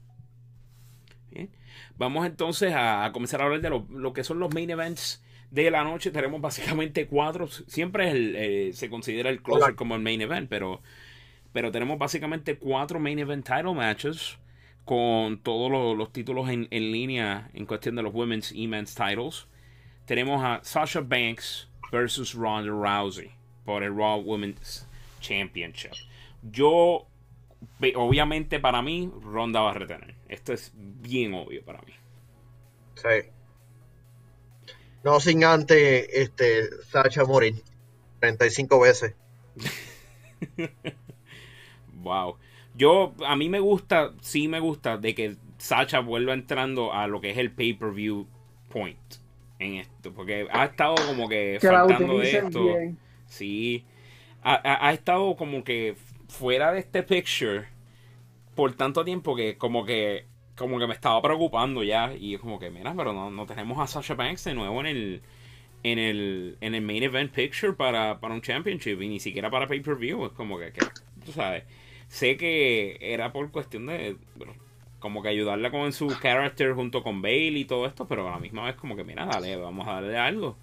[1.96, 5.85] Vamos entonces a, comenzar a hablar de lo, que son los main events de la
[5.85, 6.11] noche.
[6.11, 7.46] Tenemos básicamente cuatro.
[7.46, 10.80] Siempre eh, se considera el closer como el main event, pero,
[11.52, 14.38] pero tenemos básicamente cuatro main event title matches
[14.92, 19.46] con todos los, títulos en, línea en cuestión de los women's y men's titles.
[20.05, 23.31] Tenemos a Sasha Banks versus Ronda Rousey
[23.64, 24.87] por el Raw Women's
[25.18, 25.92] Championship.
[26.42, 27.07] Yo,
[27.94, 30.14] obviamente para mí, Ronda va a retener.
[30.28, 31.94] Esto es bien obvio para mí.
[32.96, 33.31] Sí.
[35.05, 37.55] No sin antes este, Sasha morir
[38.20, 39.14] 35 veces.
[41.94, 42.37] wow.
[42.82, 47.20] Yo, a mí me gusta, sí me gusta de que Sacha vuelva entrando a lo
[47.20, 48.26] que es el pay-per-view
[48.70, 48.98] point
[49.60, 52.66] en esto, porque ha estado como que, faltando de esto.
[53.26, 53.84] Sí,
[54.42, 55.94] ha, ha, estado como que
[56.26, 57.68] fuera de este picture
[58.56, 62.12] por tanto tiempo que como que como que me estaba preocupando ya.
[62.12, 64.86] Y es como que mira, pero no, no tenemos a Sasha Banks de nuevo en
[64.86, 65.22] el
[65.84, 69.68] en el en el main event picture para, para un championship y ni siquiera para
[69.68, 70.80] pay-per-view, es como que, que
[71.24, 71.62] tú sabes
[72.12, 74.18] sé que era por cuestión de
[74.98, 78.38] como que ayudarla con su character junto con Bale y todo esto, pero a la
[78.38, 80.55] misma vez como que mira, dale, vamos a darle algo.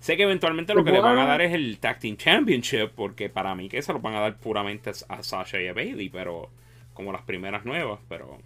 [0.00, 3.30] Sé que eventualmente lo que le van a dar es el Tag Team Championship, porque
[3.30, 6.50] para mí que se lo van a dar puramente a Sasha y a Bailey, pero
[6.94, 8.38] como las primeras nuevas, pero...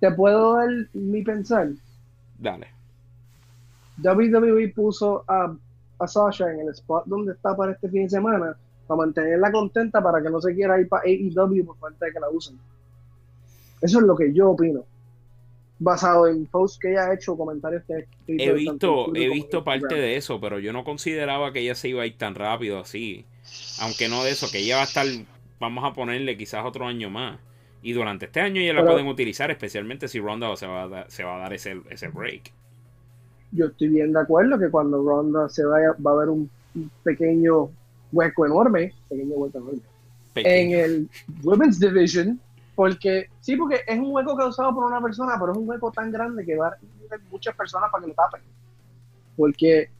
[0.00, 1.70] ¿Te puedo dar mi pensar?
[2.38, 2.68] Dale.
[4.02, 5.56] WWE puso a,
[5.98, 10.02] a Sasha en el spot donde está para este fin de semana para mantenerla contenta
[10.02, 12.58] para que no se quiera ir para AEW por falta de que la usen.
[13.80, 14.84] Eso es lo que yo opino.
[15.78, 20.16] Basado en posts que ella ha hecho, comentarios que he visto, he visto parte de
[20.16, 23.26] eso, pero yo no consideraba que ella se iba a ir tan rápido así.
[23.82, 25.06] Aunque no de eso, que ella va a estar,
[25.60, 27.38] vamos a ponerle quizás otro año más.
[27.82, 31.10] Y durante este año ya la pueden utilizar, especialmente si Ronda se va a dar,
[31.10, 32.52] se va a dar ese, ese break.
[33.52, 36.50] Yo estoy bien de acuerdo que cuando Ronda se vaya, va a haber un
[37.04, 37.70] pequeño
[38.16, 39.80] hueco enorme, pequeño hueco enorme,
[40.34, 41.10] en el
[41.42, 42.40] Women's Division,
[42.74, 46.10] porque sí, porque es un hueco causado por una persona, pero es un hueco tan
[46.10, 46.76] grande que va a
[47.30, 48.42] muchas personas para que lo tapen.
[49.36, 49.90] Porque,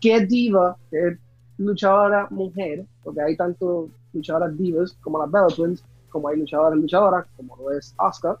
[0.00, 1.18] ¿qué diva, que es
[1.58, 6.82] luchadora mujer, porque hay tanto luchadoras divas como las Bella Twins, como hay luchadoras y
[6.82, 8.38] luchadoras, como lo es Asuka,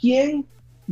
[0.00, 0.46] ¿quién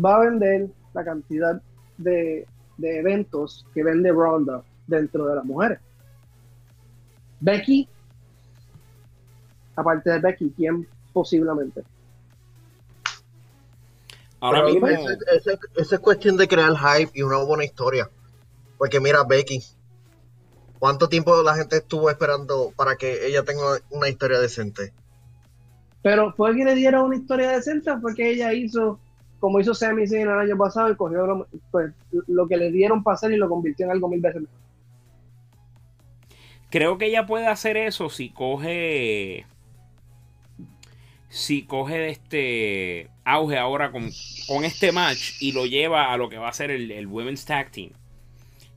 [0.04, 1.62] va a vender la cantidad
[1.96, 5.78] de, de eventos que vende Ronda dentro de las mujeres?
[7.38, 7.88] Becky,
[9.76, 11.84] aparte de Becky, ¿quién posiblemente?
[14.40, 14.88] Ahora mismo.
[14.88, 18.10] Esa es cuestión de crear hype y una buena historia.
[18.76, 19.60] Porque mira, Becky,
[20.78, 24.92] ¿cuánto tiempo la gente estuvo esperando para que ella tenga una historia decente?
[26.02, 29.00] Pero fue que le diera una historia decente, fue que ella hizo,
[29.40, 31.92] como hizo Sami Zayn el año pasado, y cogió lo, pues,
[32.28, 34.67] lo que le dieron para hacer y lo convirtió en algo mil veces mejor.
[36.70, 39.46] Creo que ella puede hacer eso si coge.
[41.30, 44.10] Si coge este auge ahora con,
[44.64, 47.92] este match y lo lleva a lo que va a ser el, Women's Tag Team.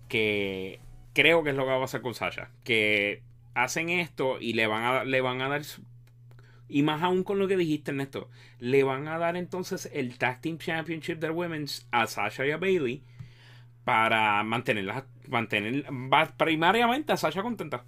[0.08, 0.80] Que
[1.14, 2.50] creo que es lo que va a pasar con Sasha.
[2.64, 3.24] Que
[3.54, 5.62] hacen esto y le van a, le van a dar.
[6.70, 8.30] Y más aún con lo que dijiste, Ernesto.
[8.60, 12.58] Le van a dar entonces el Tag Team Championship del Women's a Sasha y a
[12.58, 13.04] Bailey.
[13.84, 15.04] Para mantenerlas.
[15.32, 15.86] Mantener
[16.38, 17.84] primariamente a Sasha contenta.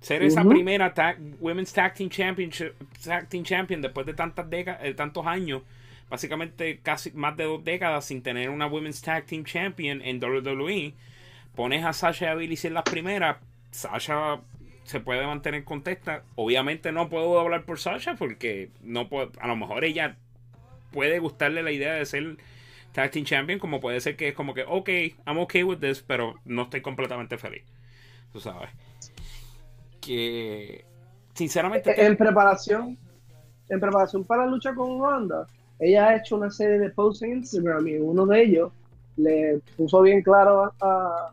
[0.00, 0.92] Ser esa primera
[1.38, 5.62] Women's Tag Team, Championship, Tag Team Champion después de tantas décadas, eh, tantos años,
[6.10, 10.94] básicamente casi más de dos décadas sin tener una Women's Tag Team Champion en WWE,
[11.54, 13.36] pones a Sasha y a Billy en las primeras,
[13.70, 14.40] Sasha
[14.82, 16.24] se puede mantener contesta.
[16.34, 20.16] Obviamente no puedo hablar por Sasha porque no puedo, a lo mejor ella
[20.90, 22.36] puede gustarle la idea de ser
[22.92, 24.88] Tag Team Champion, como puede ser que es como que, ok,
[25.26, 27.64] I'm okay with this, pero no estoy completamente feliz.
[28.32, 28.70] Tú sabes
[30.00, 30.84] que
[31.32, 32.98] sinceramente en preparación
[33.68, 35.46] en preparación para la lucha con Ronda
[35.78, 38.72] ella ha hecho una serie de posts en Instagram y uno de ellos
[39.16, 41.30] le puso bien claro a,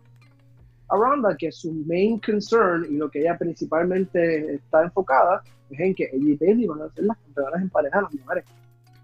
[0.92, 6.10] Ronda que su main concern y lo que ella principalmente está enfocada es en que
[6.12, 8.46] ella y Bailey van a ser las campeonas en pareja las mujeres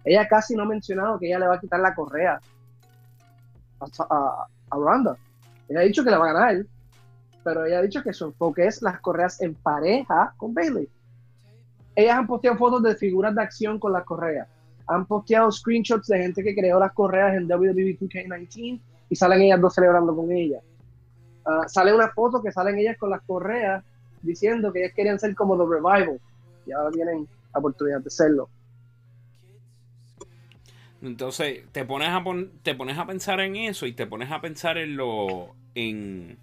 [0.06, 2.40] ella casi no ha mencionado que ella le va a quitar la correa
[3.80, 5.18] a, a,
[5.68, 6.66] ella ha dicho que la va a ganar
[7.46, 10.90] pero ella ha dicho que su enfoque es las correas en pareja con Bailey.
[11.96, 14.48] Ellas han posteado fotos de figuras de acción con las correas.
[14.88, 19.62] Han posteado screenshots de gente que creó las correas en WWE 2K19 y salen ellas
[19.62, 20.60] dos celebrando con ella.
[21.46, 23.84] Uh, sale una foto que salen ellas con las correas
[24.24, 26.20] diciendo que ellas querían ser como The Revival
[26.66, 28.50] y ahora tienen la oportunidad de serlo.
[31.06, 32.24] Entonces te pones a
[32.64, 36.38] te pones a pensar en eso y te pones a pensar en lo en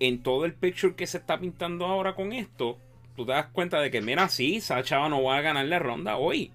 [0.00, 2.76] en todo el picture que se está pintando ahora con esto,
[3.16, 6.16] tú te das cuenta de que, mira, sí, Sacha no va a ganar la ronda
[6.16, 6.52] hoy.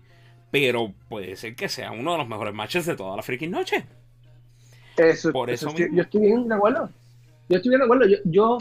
[0.51, 3.85] Pero puede ser que sea uno de los mejores matches de toda la freaking noche.
[4.97, 6.89] Eso, Por eso, yo estoy bien de acuerdo.
[7.47, 8.05] Yo estoy bien de acuerdo.
[8.25, 8.57] Yo,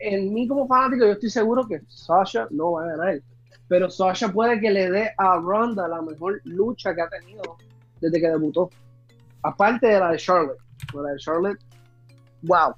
[0.00, 3.20] en mí como fanático, yo estoy seguro que Sasha no va a ganar.
[3.68, 7.56] Pero Sasha puede que le dé a Ronda la mejor lucha que ha tenido
[8.00, 8.70] desde que debutó.
[9.42, 10.58] Aparte de la de Charlotte.
[10.92, 11.58] La de Charlotte,
[12.42, 12.74] wow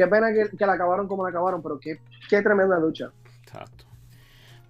[0.00, 1.98] qué pena que, la acabaron como la acabaron, pero qué,
[2.42, 3.10] tremenda lucha.
[3.42, 3.84] Exacto.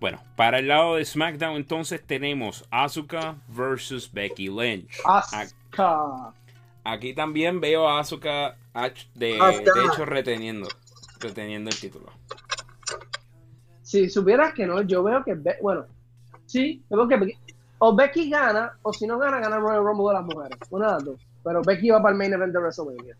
[0.01, 4.99] Bueno, para el lado de SmackDown entonces tenemos Asuka versus Becky Lynch.
[5.05, 6.33] Asuka.
[6.83, 8.57] Aquí también veo a Asuka
[9.15, 10.69] de, hecho reteniendo,
[11.21, 12.11] reteniendo el título.
[13.91, 15.85] Si supieras que no, yo veo que, bueno,
[16.47, 17.37] sí, veo que
[17.79, 20.59] o Becky gana, o si no gana, gana Royal Rumble de las mujeres.
[20.71, 21.27] Una de dos.
[21.43, 23.17] Pero Becky va para el main event de WrestleMania.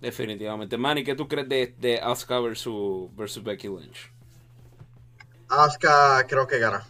[0.00, 0.78] Definitivamente.
[0.78, 4.10] Manny, ¿qué tú crees de, de Asuka versus, Becky Lynch?
[5.50, 6.82] Asuka creo que gana.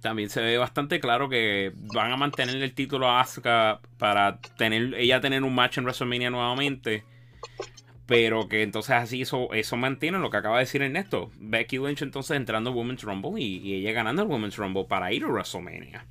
[0.00, 4.94] También se ve bastante claro que van a mantener el título a Asuka para tener
[4.94, 7.04] ella tener un match en WrestleMania nuevamente.
[8.10, 11.30] Pero que entonces así eso, eso mantiene lo que acaba de decir Ernesto.
[11.38, 15.12] Becky Lynch entonces entrando en Women's Rumble y, y ella ganando el Women's Rumble para
[15.12, 16.04] ir a WrestleMania.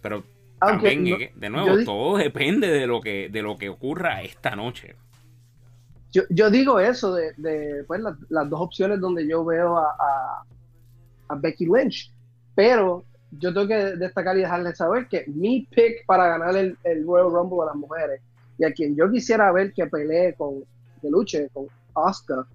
[0.00, 0.22] Pero
[0.60, 4.94] de nuevo, todo depende de lo que de lo que ocurra esta noche.
[6.12, 10.44] Yo, digo eso de, pues, las dos opciones donde yo veo a,
[11.28, 12.12] a, Becky Lynch,
[12.54, 17.32] pero yo tengo que destacar y dejarles saber que mi pick para ganar el, Royal
[17.32, 18.20] Rumble de las mujeres
[18.58, 20.64] y a quien yo quisiera ver que pelee con,
[21.02, 22.46] que luche con Oscar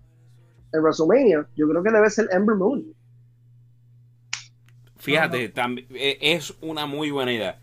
[0.73, 2.93] en WrestleMania, yo creo que debe ser Ember Moon.
[4.95, 5.53] Fíjate,
[5.93, 7.59] e, es una muy buena idea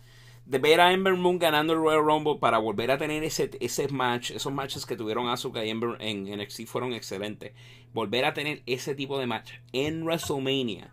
[0.47, 3.89] de ver a Ember Moon ganando el Royal Rumble para volver a tener ese, ese
[3.89, 7.53] match, esos matches que tuvieron Asuka y Ember en NXT fueron excelentes.
[7.95, 10.93] Volver a tener ese tipo de match en WrestleMania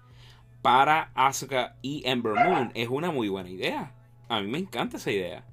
[0.61, 3.93] para Asuka y Ember Moon es una muy buena idea.
[4.29, 5.43] A mí me encanta esa idea.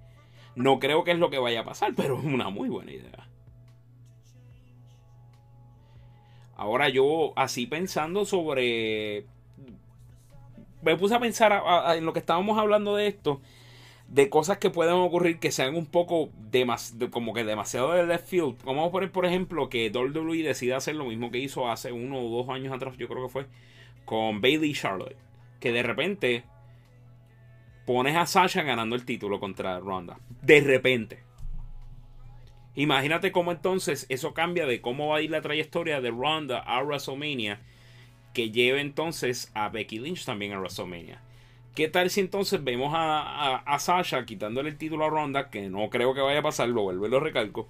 [0.54, 3.27] No creo que es lo que vaya a pasar, pero es una muy buena idea.
[6.58, 9.24] Ahora yo, así pensando sobre...
[10.82, 11.62] Me puse a pensar
[11.96, 13.40] en lo que estábamos hablando de esto,
[14.08, 16.30] de cosas que pueden ocurrir que sean un poco
[17.10, 18.56] como que demasiado de left field.
[18.64, 22.18] Vamos a poner, por ejemplo, que WWE decida hacer lo mismo que hizo hace uno
[22.20, 23.46] o dos años atrás, yo creo que fue,
[24.04, 25.16] con Bailey Charlotte.
[25.60, 26.44] Que de repente
[27.86, 30.18] pones a Sasha ganando el título contra Ronda.
[30.42, 31.27] De repente.
[32.78, 36.80] Imagínate cómo entonces eso cambia de cómo va a ir la trayectoria de Ronda a
[36.80, 37.58] WrestleMania.
[38.32, 41.20] Que lleve entonces a Becky Lynch también a WrestleMania.
[41.74, 45.50] ¿Qué tal si entonces vemos a, Sasha quitándole el título a Ronda?
[45.50, 47.66] Que no creo que vaya a pasar, lo vuelvo y lo recalco.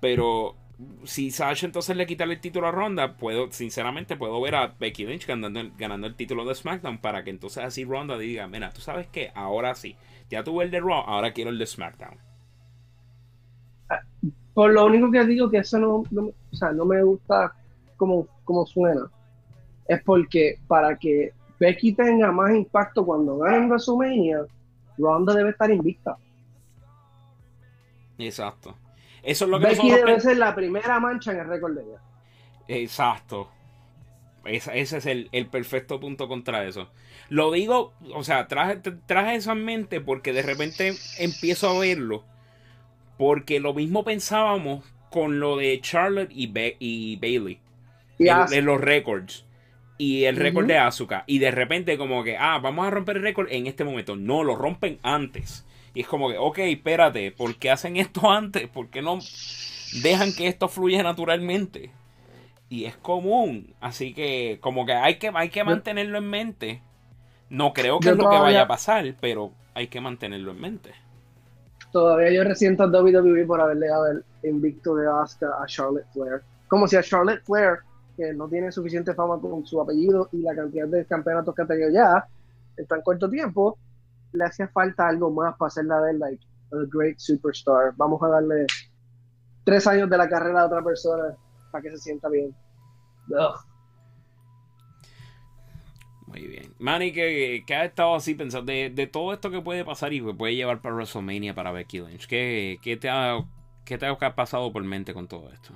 [0.00, 0.56] Pero
[1.04, 5.04] si Sasha entonces le quita el título a Ronda, puedo, sinceramente, puedo ver a Becky
[5.04, 8.80] Lynch ganando, ganando el título de SmackDown para que entonces así Ronda diga, mira, tú
[8.80, 9.96] sabes que ahora sí,
[10.30, 12.27] ya tuve el de Raw, ahora quiero el de SmackDown.
[14.58, 17.54] Por lo único que digo que eso no, o sea, no me gusta
[17.96, 19.08] como, como suena,
[19.86, 24.46] es porque para que Becky tenga más impacto cuando gane en WrestleMania,
[24.98, 26.16] Ronda debe estar invicta.
[28.18, 28.74] Exacto.
[29.22, 32.00] Eso es lo que Becky debe ser la primera mancha en el récord de ella.
[32.66, 33.48] Exacto.
[34.44, 36.88] ese es el, perfecto punto contra eso.
[37.28, 42.24] Lo digo, o sea, traje, traje eso en mente porque de repente empiezo a verlo.
[43.18, 47.60] Porque lo mismo pensábamos con lo de Charlotte y, y Bailey.
[48.18, 49.44] en, los récords.
[49.98, 51.24] Y el récord de Asuka.
[51.26, 54.16] Y de repente como que, ah, vamos a romper el récord en este momento.
[54.16, 55.66] No, lo rompen antes.
[55.94, 58.68] Y es como que, ok, espérate, ¿por qué hacen esto antes?
[58.68, 59.18] ¿Por qué no
[60.02, 61.90] dejan que esto fluya naturalmente?
[62.68, 63.74] Y es común.
[63.80, 66.82] Así que como que hay que, hay que mantenerlo en mente.
[67.50, 70.90] No creo que es lo que vaya a pasar, pero hay que mantenerlo en mente.
[71.92, 76.42] Todavía yo resiento a WWE por haberle dado el invicto de Asuka a Charlotte Flair.
[76.68, 77.78] Como si a Charlotte Flair,
[78.16, 81.66] que no tiene suficiente fama con su apellido y la cantidad de campeonatos que ha
[81.66, 82.26] tenido ya
[82.76, 83.78] en tan corto tiempo,
[84.32, 87.94] le hacía falta algo más para hacerla ver like a great superstar.
[87.96, 88.66] Vamos a darle
[89.64, 91.34] tres años de la carrera a otra persona
[91.70, 92.54] para que se sienta bien.
[96.26, 96.67] Muy bien.
[96.78, 100.54] Manny, que, ha estado así pensando de, todo esto que puede pasar y que puede
[100.54, 102.26] llevar para WrestleMania para Becky Lynch.
[102.26, 103.44] ¿Qué, qué te, ha,
[103.84, 105.72] qué te ha pasado por mente con todo esto?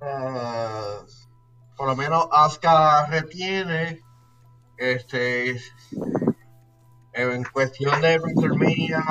[0.00, 1.06] Uh,
[1.76, 4.00] por lo menos Asuka retiene
[4.76, 5.60] este
[7.12, 9.04] en cuestión de WrestleMania,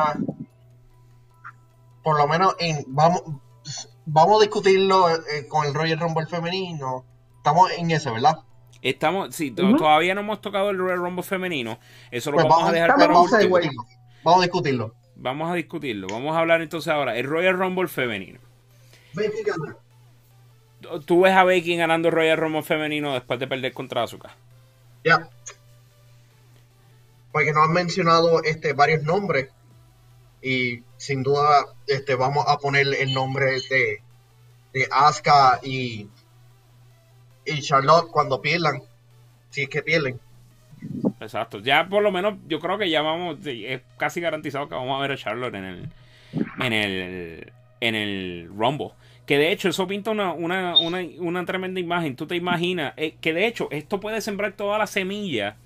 [2.03, 3.23] por lo menos en, vamos,
[4.05, 7.05] vamos a discutirlo eh, con el Royal Rumble femenino.
[7.37, 8.39] Estamos en eso, ¿verdad?
[8.81, 11.79] Estamos, sí, todavía no hemos tocado el Royal Rumble femenino.
[12.09, 13.87] Eso lo pues vamos, a dejar para último.
[14.23, 14.95] Vamos a discutirlo.
[15.15, 16.07] Vamos a discutirlo.
[16.09, 17.15] Vamos a hablar entonces ahora.
[17.15, 18.39] El Royal Rumble femenino.
[19.13, 19.77] Becky gana.
[21.05, 24.35] ¿Tú ves a Becky ganando el Royal Rumble femenino después de perder contra Asuka?
[25.03, 25.29] Ya
[27.31, 29.49] porque nos han mencionado este, varios nombres
[30.41, 34.01] y sin duda este, vamos a poner el nombre de,
[34.73, 36.09] de Asuka y,
[37.45, 38.81] y Charlotte cuando pierdan,
[39.49, 40.19] si es que pierden.
[41.19, 44.97] Exacto, ya por lo menos yo creo que ya vamos, es casi garantizado que vamos
[44.97, 45.89] a ver a Charlotte en el,
[46.59, 48.91] en el, en el Rumble.
[49.25, 52.15] Que de hecho eso pinta una, una, una, una tremenda imagen.
[52.15, 55.57] Tú te imaginas eh, que de hecho esto puede sembrar toda la semilla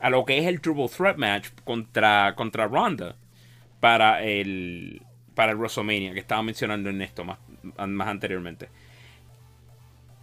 [0.00, 3.14] a lo que es el Triple Threat Match contra, contra Ronda
[3.78, 5.02] para el,
[5.34, 7.38] para el WrestleMania que estaba mencionando en esto más,
[7.86, 8.68] más anteriormente.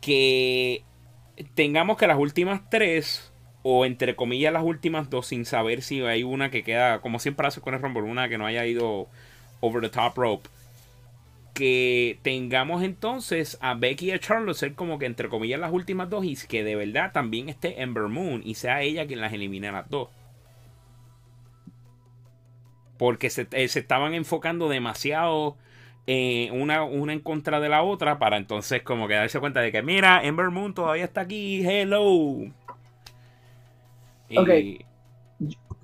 [0.02, 0.84] Que
[1.54, 3.32] tengamos que las últimas tres,
[3.64, 7.48] o entre comillas las últimas dos, sin saber si hay una que queda, como siempre
[7.48, 9.08] hace con el Rumble, una que no haya ido
[9.62, 10.50] over the top rope
[11.60, 16.10] que tengamos entonces a Becky y a Charlotte ser como que entre comillas las últimas
[16.10, 19.68] dos y que de verdad también esté Ember Moon y sea ella quien las elimine
[19.68, 20.08] a las dos.
[22.98, 25.58] Porque se, eh, estaban enfocando demasiado
[26.12, 29.72] eh, una, una, en contra de la otra para entonces como que darse cuenta de
[29.72, 32.52] que mira, Ember Moon todavía está aquí, hello.
[34.36, 34.50] Ok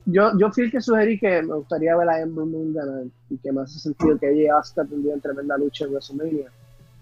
[0.05, 3.37] yo, yo fui el que sugerí que me gustaría ver a Ember Moon ganar y
[3.37, 6.51] que me hace sentido que ella y Asuka tendrían tremenda lucha en WrestleMania.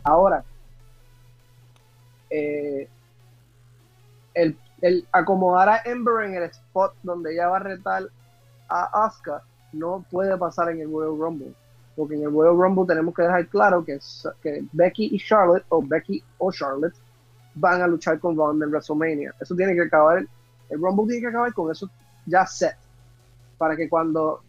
[0.03, 0.43] Ahora,
[2.29, 2.87] eh,
[4.33, 8.03] el, el, acomodar a Ember en el spot donde ella va a retar
[8.69, 9.43] a Asuka
[9.73, 11.53] no puede pasar en el Royal Rumble.
[11.95, 13.99] Porque en el Royal Rumble tenemos que dejar claro que,
[14.41, 16.95] que Becky y Charlotte, o Becky o Charlotte,
[17.55, 19.33] van a luchar con Ronda en WrestleMania.
[19.39, 20.25] Eso tiene que acabar,
[20.69, 21.89] el Rumble tiene que acabar con eso
[22.25, 22.77] ya set
[23.57, 24.41] para que cuando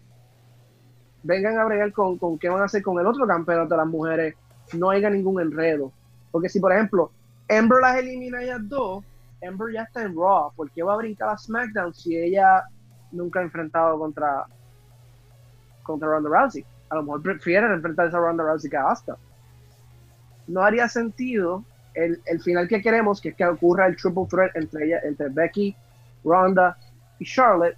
[1.23, 3.87] vengan a bregar con, con qué van a hacer con el otro campeonato de las
[3.87, 4.35] mujeres,
[4.73, 5.93] no haya ningún enredo.
[6.31, 7.11] Porque si, por ejemplo,
[7.49, 9.05] Ember las elimina ellas dos,
[9.41, 10.53] Ember ya está en Raw.
[10.55, 12.65] ¿Por qué va a brincar a SmackDown si ella
[13.13, 14.47] nunca ha enfrentado contra,
[15.83, 16.65] contra Ronda Rousey?
[16.89, 19.17] A lo mejor prefieren enfrentarse a Ronda Rousey que a Asuka.
[20.47, 21.65] No haría sentido
[21.95, 25.29] el, el, final que queremos, que es que ocurra el triple threat entre, ella, entre
[25.29, 25.75] Becky,
[26.25, 26.77] Ronda
[27.19, 27.77] y Charlotte.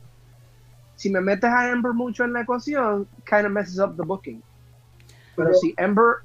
[0.97, 4.43] Si me metes a Ember mucho en la ecuación, kind of messes up the booking.
[5.37, 6.17] Pero, si Ember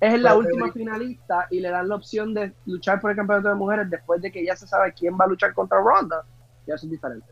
[0.00, 3.54] es la última finalista y le dan la opción de luchar por el campeonato de
[3.54, 6.24] mujeres después de que ya se sabe quién va a luchar contra Ronda,
[6.66, 7.26] ya eso es diferente.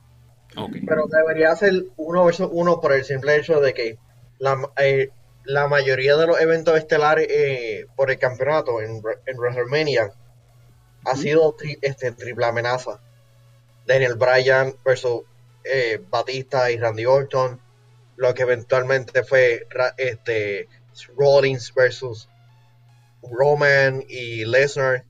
[0.86, 3.98] Pero debería ser uno versus uno por el simple hecho de que
[4.42, 5.10] la, eh,
[5.44, 10.12] la mayoría de los eventos estelares eh, por el campeonato en, en WrestleMania
[11.04, 13.00] ha sido este, triple amenaza.
[13.86, 15.22] Daniel Bryan versus
[15.62, 17.60] eh, Batista y Randy Orton,
[18.16, 20.68] lo que eventualmente fue este,
[21.16, 22.28] Rollins versus
[23.22, 25.04] Roman y Lesnar,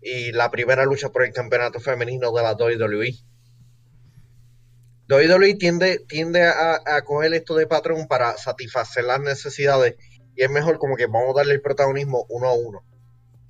[0.00, 3.14] y la primera lucha por el campeonato femenino de la WWE.
[5.16, 9.96] WWE tiende, tiende a, a, coger esto de patrón para satisfacer las necesidades
[10.36, 12.82] y es mejor como que vamos a darle el protagonismo uno a uno.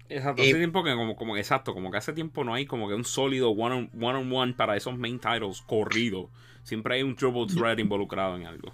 [0.08, 2.94] Exacto, hace tiempo que como, como exacto, como que hace tiempo no hay como que
[2.94, 6.30] un sólido one on, one para esos main titles corrido.
[6.62, 8.72] Siempre hay un triple threat involucrado en algo.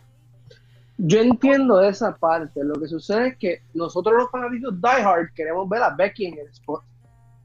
[0.99, 2.63] Yo entiendo esa parte.
[2.63, 6.39] Lo que sucede es que nosotros los fanáticos Die Hard queremos ver a Becky en
[6.39, 6.83] el spot.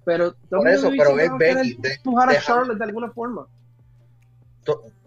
[0.03, 1.79] Pero Por eso, pero es Becky.
[1.83, 3.47] empujar a Charlotte de alguna forma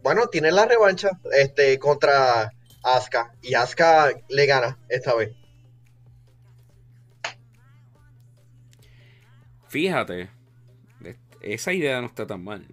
[0.02, 5.30] bueno, tiene la revancha este, contra Asuka y Asuka le gana esta vez.
[9.68, 10.30] Fíjate,
[11.40, 12.66] esa idea no está tan mal.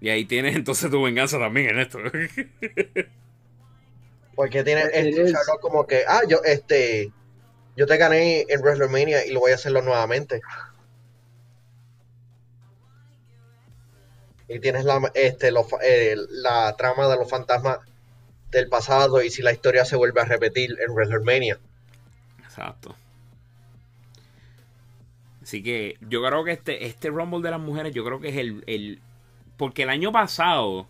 [0.00, 1.98] Y ahí tienes entonces tu venganza también en esto.
[4.34, 7.12] Porque tiene este, como que, ah, yo, este,
[7.76, 10.40] yo te gané en WrestleMania y lo voy a hacerlo nuevamente.
[14.54, 17.78] Y tienes la, este, eh, la trama de los fantasmas
[18.50, 21.58] del pasado y si la historia se vuelve a repetir en WrestleMania.
[22.44, 22.94] Exacto.
[25.42, 28.36] Así que yo creo que este, este Rumble de las mujeres, yo creo que es
[28.36, 29.00] el, el.
[29.56, 30.86] Porque el año pasado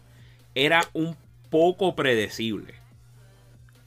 [0.55, 1.17] era un
[1.51, 2.75] poco predecible.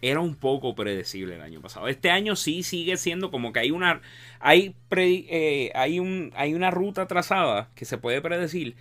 [0.02, 1.88] Era un poco predecible el año pasado.
[1.88, 4.02] Este año sí sigue siendo como que hay una.
[4.40, 8.76] Hay, eh, hay, un, hay una ruta trazada que se puede predecir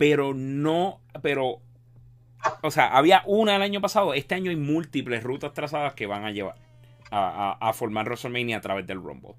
[0.00, 1.60] pero no, pero,
[2.62, 6.24] o sea, había una el año pasado, este año hay múltiples rutas trazadas que van
[6.24, 6.56] a llevar
[7.10, 9.34] a, formar WrestleMania a través del Rumble.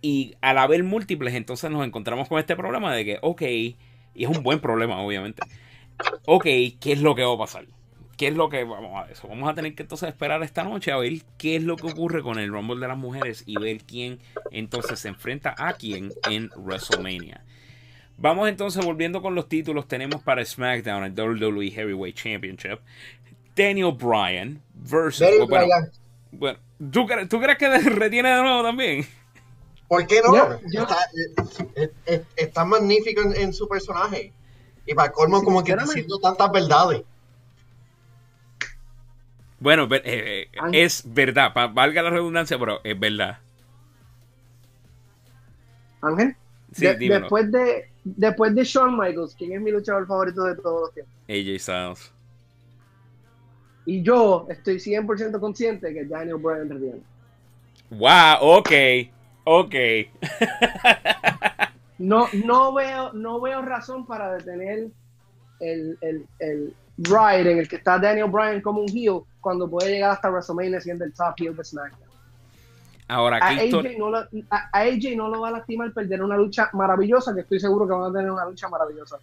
[0.00, 3.76] Y al haber múltiples, entonces nos encontramos con este problema de que, ok, y
[4.14, 5.42] es un buen problema, obviamente.
[6.24, 7.66] Ok, ¿qué es lo que va a pasar?
[8.16, 9.26] ¿Qué es lo que vamos a eso?
[9.26, 12.22] Vamos a tener que entonces esperar esta noche a ver qué es lo que ocurre
[12.22, 14.20] con el Rumble de las mujeres y ver quién
[14.52, 17.42] entonces se enfrenta a quién en WrestleMania.
[18.18, 19.86] Vamos entonces volviendo con los títulos.
[19.86, 22.80] Tenemos para SmackDown el WWE Heavyweight Championship.
[23.54, 25.26] Daniel Bryan versus.
[26.32, 26.58] bueno,
[26.92, 29.06] ¿tú, crees que retiene de nuevo también?
[29.86, 30.58] ¿Por qué no?
[32.36, 34.32] Está, magnífico en, su personaje.
[34.84, 37.02] Y para colmo, como que diciendo tantas verdades.
[39.60, 43.38] Bueno, eh, eh, es verdad, valga la redundancia, pero es verdad.
[46.00, 46.36] Ángel,
[46.76, 51.14] después de Después de Shawn Michaels, ¿quién es mi luchador favorito de todos los tiempos?
[51.28, 52.12] AJ Styles.
[53.86, 57.02] Y yo estoy 100% consciente que Daniel Bryan retiene.
[57.90, 58.70] Wow, ok,
[59.44, 59.74] ok.
[61.98, 64.88] no, no, veo, no veo razón para detener
[65.60, 69.92] el, el, el ride en el que está Daniel Bryan como un heel cuando puede
[69.92, 72.07] llegar hasta WrestleMania siendo el top heel de SmackDown.
[73.08, 74.18] Ahora, a, AJ no lo,
[74.50, 77.94] a, AJ no lo va a lastimar perder una lucha maravillosa, que estoy seguro que
[77.94, 79.16] van a tener una lucha maravillosa.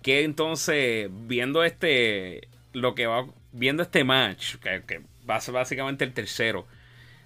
[0.00, 6.04] Que entonces, viendo este, lo que va, viendo este match, que, va a ser básicamente
[6.04, 6.64] el tercero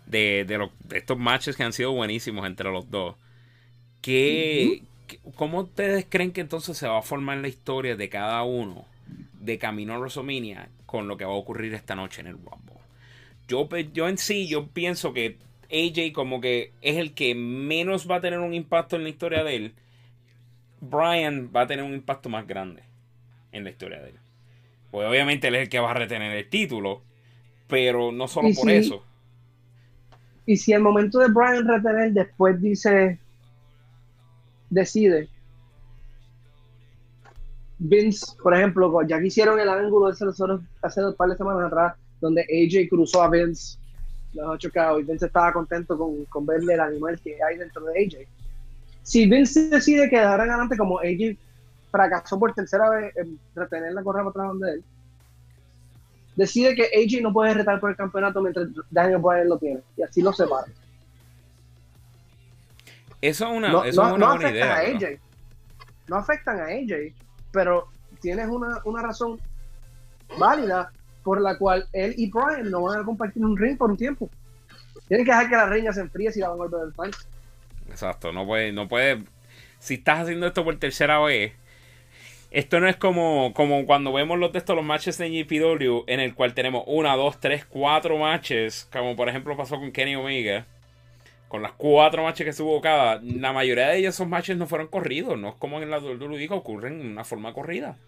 [0.06, 3.16] de, de, estos matches que han sido buenísimos entre los dos,
[4.00, 4.82] ¿qué,
[5.34, 8.86] ¿cómo ustedes creen que entonces se va a formar la historia de cada uno
[9.40, 12.67] de camino a WrestleMania con lo que va a ocurrir esta noche en el Rumble?
[13.48, 15.38] Yo, yo en sí, yo pienso que
[15.70, 19.42] AJ como que es el que menos va a tener un impacto en la historia
[19.42, 19.74] de él.
[20.80, 22.82] Brian va a tener un impacto más grande
[23.52, 24.16] en la historia de él.
[24.90, 27.02] Pues obviamente él es el que va a retener el título,
[27.66, 29.02] pero no solo por eso.
[30.46, 33.18] Y si el momento de Brian retener después dice,
[34.70, 35.28] decide.
[37.78, 41.66] Vince, por ejemplo, ya que hicieron el ángulo de nosotros hace dos par de semanas
[41.66, 43.78] atrás, donde AJ cruzó a Vince,
[44.34, 47.84] los ha chocado y Vince estaba contento con, con verle el animal que hay dentro
[47.84, 48.28] de AJ.
[49.02, 51.36] si Vince decide quedar adelante como AJ
[51.90, 54.84] fracasó por tercera vez en retener la correa para atrás de él,
[56.36, 59.80] decide que AJ no puede retar por el campeonato mientras Daniel Bryan lo tiene.
[59.96, 60.66] Y así lo separa.
[63.20, 64.76] Eso es una, no, eso es una buena idea.
[64.76, 65.20] A AJ.
[66.06, 67.12] No afectan a AJ,
[67.50, 67.88] pero
[68.20, 69.40] tienes una, una razón
[70.38, 70.92] válida
[71.28, 74.30] por la cual él y Bryan no van a compartir un ring por un tiempo.
[75.08, 77.28] Tienen que dejar que la reina se enfríe si la van a volver del país.
[77.90, 79.24] Exacto, no puede, no puede.
[79.78, 81.52] Si estás haciendo esto por tercera vez,
[82.50, 86.34] esto no es como, como cuando vemos los textos, los matches de GPW, en el
[86.34, 90.64] cual tenemos una, dos, tres, cuatro matches, como por ejemplo pasó con Kenny Omega,
[91.48, 94.86] con las cuatro matches que estuvo cada, la mayoría de ellos esos matches no fueron
[94.86, 97.98] corridos, no es como en la WWE ocurren en una forma corrida,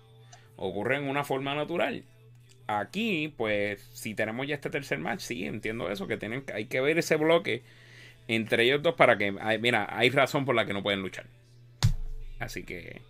[0.57, 2.03] ocurren en una forma natural.
[2.79, 6.81] Aquí, pues, si tenemos ya este tercer match, sí, entiendo eso, que tienen, hay que
[6.81, 7.63] ver ese bloque
[8.29, 11.27] entre ellos dos para que, mira, hay razón por la que no pueden luchar.
[12.39, 13.03] Así que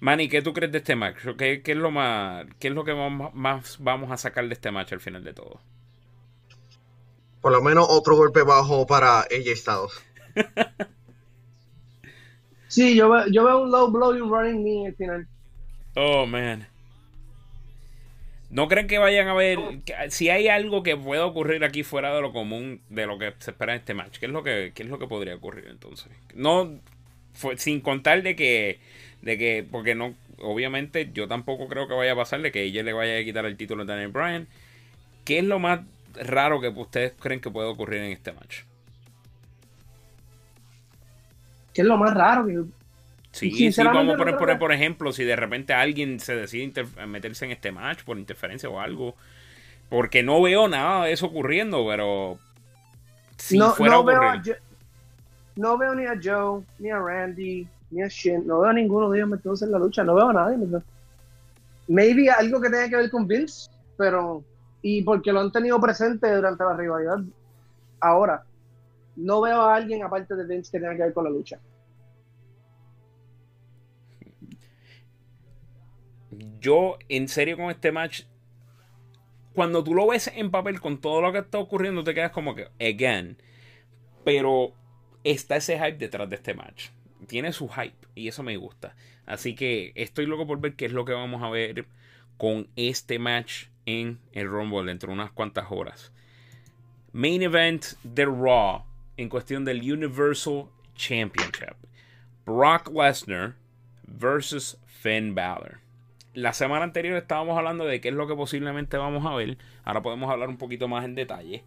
[0.00, 1.16] Manny, ¿qué tú crees de este match?
[1.38, 4.92] ¿Qué, es lo más, qué es lo que más vamos a sacar de este match
[4.92, 5.60] al final de todo?
[7.40, 10.04] Por lo menos otro golpe bajo para ella Styles.
[12.68, 15.28] sí, yo, veo, yo veo un low blow y un running knee al final.
[15.96, 16.66] Oh, man.
[18.54, 19.58] ¿No creen que vayan a ver
[20.10, 23.50] si hay algo que pueda ocurrir aquí fuera de lo común de lo que se
[23.50, 24.18] espera en este match?
[24.18, 26.12] ¿Qué es lo que, qué es lo que podría ocurrir entonces?
[26.36, 26.70] No,
[27.56, 28.78] sin contar de que
[29.22, 32.84] de que, porque no, obviamente yo tampoco creo que vaya a pasar de que ella
[32.84, 34.46] le vaya a quitar el título a Daniel Bryan.
[35.24, 35.80] ¿Qué es lo más
[36.14, 38.60] raro que ustedes creen que puede ocurrir en este match?
[41.72, 42.46] ¿Qué es lo más raro?
[43.34, 47.50] Sí, sí, vamos a poner, por, ejemplo, si de repente alguien se decide meterse en
[47.50, 49.16] este match por interferencia o algo.
[49.88, 52.38] Porque no veo nada de eso ocurriendo, pero
[53.36, 54.20] si no, fuera no veo,
[55.56, 57.66] no veo ni a Joe, ni a Randy,
[58.44, 60.56] no veo a ninguno de ellos metidos en la lucha, no veo a nadie.
[61.88, 64.44] Maybe algo que tenga que ver con Vince, pero.
[64.80, 67.18] Y porque lo han tenido presente durante la rivalidad.
[68.00, 68.44] Ahora,
[69.16, 71.58] no veo a alguien aparte de Vince que tenga que ver con la lucha.
[76.64, 78.22] Yo, en serio, con este match,
[79.52, 82.54] cuando tú lo ves en papel con todo lo que está ocurriendo, te quedas como
[82.54, 83.36] que, again.
[84.24, 84.72] Pero
[85.22, 86.88] está ese hype detrás de este match
[87.26, 88.94] tiene su hype y eso me gusta.
[89.26, 91.86] Así que estoy loco por ver qué es lo que vamos a ver
[92.36, 96.12] con este match en el Rumble dentro de unas cuantas horas.
[97.12, 98.84] Main event de Raw
[99.16, 101.76] en cuestión del Universal Championship.
[102.44, 103.54] Brock Lesnar
[104.06, 105.83] versus Finn Balor.
[106.34, 109.56] La semana anterior estábamos hablando de qué es lo que posiblemente vamos a ver.
[109.84, 111.64] Ahora podemos hablar un poquito más en detalle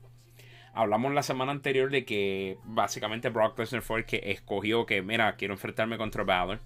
[0.78, 5.36] hablamos la semana anterior de que básicamente Brock Lesnar fue el que escogió que, mira,
[5.36, 6.60] quiero enfrentarme contra Balor.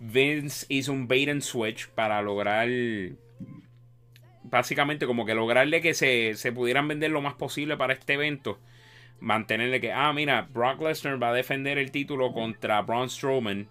[0.00, 2.68] Vince hizo un bait and switch para lograr,
[4.42, 8.58] básicamente como que lograrle que se, se pudieran vender lo más posible para este evento.
[9.20, 13.68] Mantenerle que, ah, mira, Brock Lesnar va a defender el título contra Braun Strowman.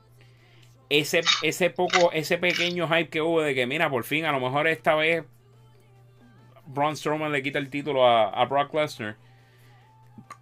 [0.95, 4.39] Ese, ese poco, ese pequeño hype que hubo de que, mira, por fin, a lo
[4.39, 5.23] mejor esta vez
[6.67, 9.17] Braun Strowman le quita el título a, a Brock Lesnar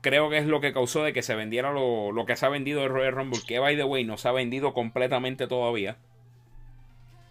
[0.02, 2.82] creo que es lo que causó de que se vendiera lo, que se ha vendido
[2.82, 5.98] de Royal Rumble, que by the way no se ha vendido completamente todavía.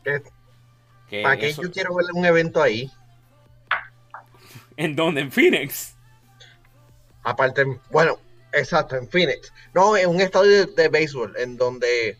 [0.04, 2.90] ¿Para qué yo quiero ver un evento ahí?
[4.76, 5.22] ¿En dónde?
[5.22, 5.96] ¿En Phoenix?
[7.22, 8.18] Aparte, bueno,
[8.52, 9.52] exacto, en Phoenix.
[9.74, 12.16] No, en un estadio de, béisbol, en donde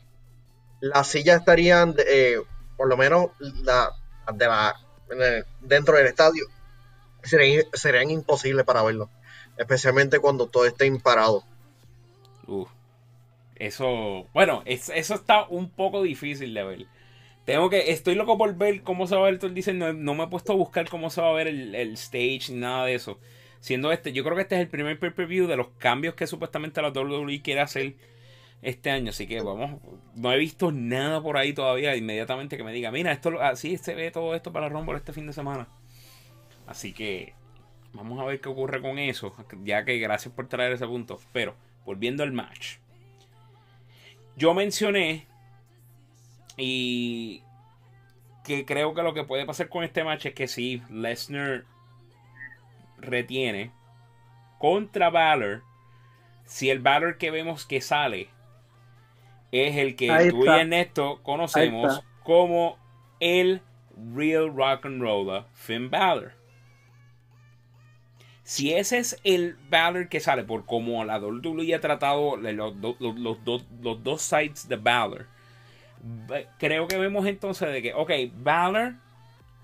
[0.80, 2.36] las sillas estarían, eh,
[2.76, 3.90] por lo menos, la,
[4.34, 4.74] de la,
[5.60, 6.46] dentro del estadio,
[7.22, 9.08] serían, serían imposibles para verlo
[9.60, 11.44] especialmente cuando todo esté imparado.
[13.56, 16.86] eso, bueno, eso está un poco difícil de ver.
[17.44, 19.92] Tengo que, estoy loco por ver cómo se va a ver el diseño.
[19.92, 22.86] No, me he puesto a buscar cómo se va a ver el, stage ni nada
[22.86, 23.18] de eso.
[23.60, 26.80] Siendo este, yo creo que este es el primer pay-per-view de los cambios que supuestamente
[26.80, 27.96] la WWE quiere hacer
[28.62, 29.10] este año.
[29.10, 29.80] Así que vamos,
[30.14, 31.96] no he visto nada por ahí todavía.
[31.96, 35.26] Inmediatamente que me diga, mira, esto así se ve todo esto para Rumble este fin
[35.26, 35.68] de semana.
[36.66, 37.34] Así que
[37.92, 39.34] Vamos a ver qué ocurre con eso.
[39.64, 41.20] Ya que gracias por traer ese punto.
[41.32, 41.54] Pero,
[41.84, 42.76] volviendo al match.
[44.36, 45.26] Yo mencioné.
[46.56, 47.42] Y.
[48.44, 51.64] Que creo que lo que puede pasar con este match es que si Lesnar
[52.98, 53.72] retiene
[54.58, 55.62] contra Valor.
[56.46, 58.28] Si el Valor que vemos que sale
[59.52, 62.78] es el que tú y Ernesto conocemos como
[63.18, 63.62] el
[64.14, 66.32] Real Rock and Roller Finn Balor.
[68.42, 74.02] Si ese es el Balor que sale, por como la WWE ha tratado los, los,
[74.02, 75.26] dos sides de Balor,
[76.58, 78.94] creo que vemos entonces de que, ok, Balor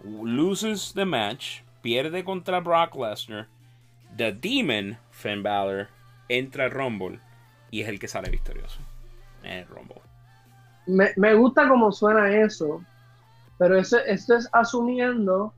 [0.05, 3.49] loses the match, pierde contra Brock Lesnar,
[4.16, 5.89] The Demon, Finn Balor,
[6.28, 7.18] entra al Rumble
[7.70, 8.86] y es el que sale victorioso
[9.47, 10.01] en el Rumble.
[10.87, 12.85] Me, me gusta cómo suena eso,
[13.59, 15.53] pero eso, esto es asumiendo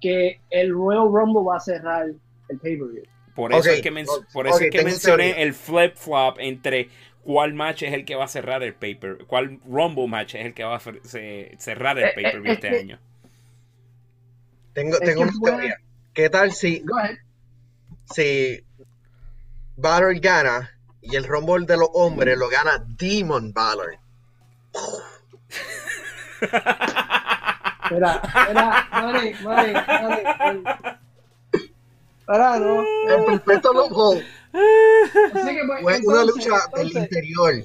[0.00, 3.04] que el nuevo Rumble va a cerrar el pay-per-view.
[3.34, 6.88] Por eso es que, por eso es que mencioné el flip-flop entre
[7.22, 10.54] cuál match es el que va a cerrar el paper, cuál Rumble match es el
[10.54, 12.98] que va a cerrar el eh, eh, pay-per-view este año.
[14.72, 15.76] Tengo, tengo una teoría.
[16.14, 16.82] ¿Qué tal si,
[18.04, 18.64] si
[19.76, 20.75] Balor gana
[21.08, 23.98] y el Rumble de los hombres lo gana Demon Balor?
[27.90, 30.62] Mira, mira, Mari, Mari, Mari.
[32.26, 32.82] Para, no.
[33.08, 34.16] El perfecto loco.
[35.82, 37.64] Fue una lucha del interior.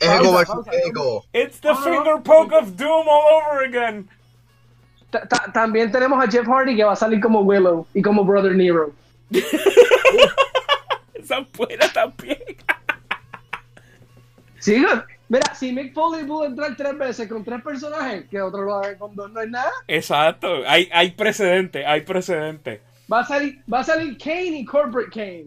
[0.00, 1.24] Ego versus ego.
[1.32, 4.08] It's the finger poke of doom all over again.
[5.52, 8.92] También tenemos a Jeff Hardy que va a salir como Willow y como Brother Nero.
[11.24, 12.38] Esa buena también.
[14.58, 14.84] Sí,
[15.26, 18.98] Mira, si Mick Foley pudo entrar tres veces con tres personajes, que otro lo haga
[18.98, 19.70] con dos, no es nada.
[19.88, 22.82] Exacto, hay, hay precedente, hay precedente.
[23.10, 25.46] Va a salir, va a salir Kane y Corporate Kane.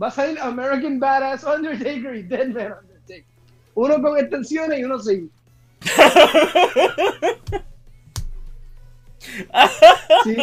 [0.00, 3.24] Va a salir American Badass Undertaker y Deadman Undertaker.
[3.74, 5.30] Uno con extensiones y uno sin.
[10.24, 10.36] sí.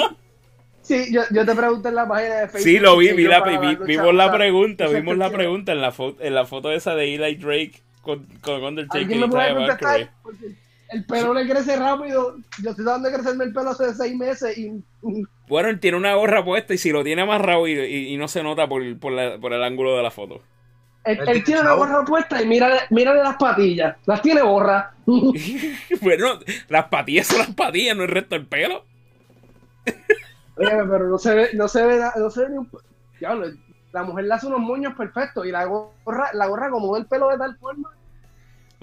[0.90, 2.64] Sí, yo, yo, te pregunté en la página de Facebook.
[2.64, 6.34] Sí, lo vi, vi la, vimos la pregunta, vimos la pregunta en la, foto, en
[6.34, 10.10] la foto esa de Eli Drake con, con Undertaker y Ty
[10.90, 12.38] El pelo le crece rápido.
[12.64, 14.84] Yo estoy dando de crecerme el pelo hace seis meses y.
[15.48, 18.42] Bueno, él tiene una gorra puesta y si lo tiene más rápido y, no se
[18.42, 20.42] nota por, por, la, por, el ángulo de la foto.
[21.04, 23.96] Él, tiene una gorra puesta y mírale, mírale las patillas.
[24.08, 24.96] Las tiene borra.
[26.02, 28.86] bueno, las patillas son las patillas, no el resto del pelo.
[30.60, 32.70] Oye, pero no se ve, no se ve, no se ve ni un.
[33.20, 33.48] Diablo,
[33.92, 37.30] la mujer le hace unos moños perfectos y la gorra, la gorra como el pelo
[37.30, 37.90] de tal forma.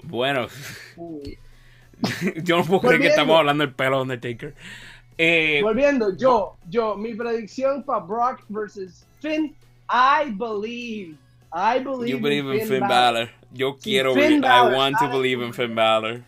[0.03, 0.47] Bueno,
[2.43, 4.55] yo no puedo creer que estamos hablando del pelo de Undertaker.
[5.19, 9.55] Eh, Volviendo, yo, yo, mi predicción para Brock versus Finn,
[9.89, 11.17] I believe.
[11.51, 13.29] I believe you believe in Finn, Balor.
[13.51, 16.21] Yo quiero, Finn I want to believe in Finn Balor.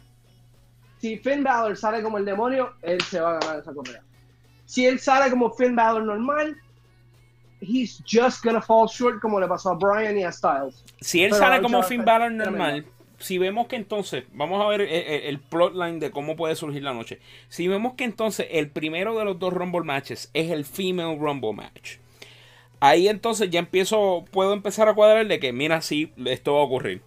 [1.00, 4.02] Si Finn Balor sale como el demonio, él se va a ganar esa correa.
[4.70, 6.55] Si él sale como Finn Balor normal,
[7.59, 10.86] he's just gonna fall short como le pasó a Brian y a Styles.
[11.01, 12.86] Si él sale como Finn Balor normal,
[13.17, 16.84] si vemos que entonces, vamos a ver eh, eh, el, plotline de cómo puede surgir
[16.84, 17.17] la noche.
[17.47, 21.53] Si vemos que entonces el primero de los dos Rumble matches es el Female Rumble
[21.53, 21.97] match.
[22.80, 26.65] Ahí entonces ya empiezo, puedo empezar a cuadrar de que, mira, sí, esto va a
[26.65, 27.01] ocurrir.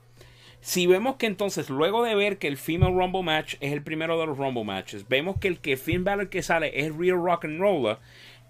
[0.63, 4.19] Si vemos que entonces, luego de ver que el Female Rumble match es el primero
[4.21, 7.47] de los Rumble matches, vemos que el que Finn Balor que sale es Real Rock
[7.47, 7.99] and Roller,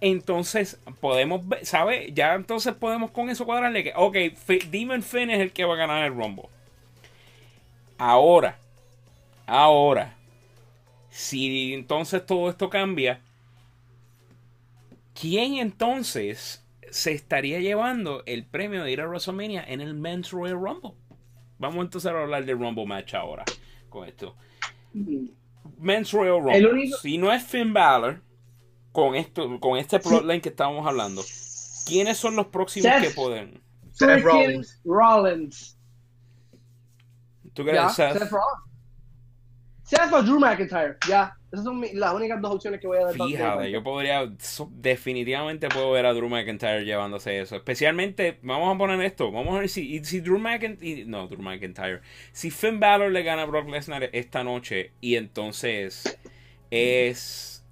[0.02, 2.12] entonces podemos, ¿sabe?
[2.12, 4.16] Ya entonces podemos con eso cuadrarle que, ok,
[4.70, 6.50] Demon Finn es el que va a ganar el Rumble.
[7.96, 8.58] Ahora,
[9.46, 10.14] ahora,
[11.08, 13.20] si entonces todo esto cambia,
[15.18, 20.60] ¿quién entonces se estaría llevando el premio de ir a WrestleMania en el Men's Royal
[20.60, 20.92] Rumble?
[21.62, 23.44] Vamos entonces a hablar del Rumble Match ahora
[23.88, 24.34] con esto.
[25.78, 26.90] Men's Royal Rumble.
[27.00, 28.20] Si no es Finn Balor,
[28.90, 31.22] con esto, con este plotline que estábamos hablando,
[31.86, 33.62] ¿quiénes son los próximos que pueden?
[33.92, 34.80] Seth Rollins.
[34.84, 35.78] Rollins.
[37.54, 38.18] ¿Tú crees Seth?
[38.18, 38.71] Seth Rollins.
[40.12, 41.36] O Drew McIntyre, ya.
[41.52, 43.14] Esas son las únicas dos opciones que voy a dar.
[43.14, 44.26] Fíjate, yo podría,
[44.70, 47.56] definitivamente puedo ver a Drew McIntyre llevándose eso.
[47.56, 52.00] Especialmente, vamos a poner esto, vamos a ver si, si Drew McIntyre, no, Drew McIntyre,
[52.32, 56.18] si Finn Balor le gana a Brock Lesnar esta noche y entonces
[56.70, 57.66] es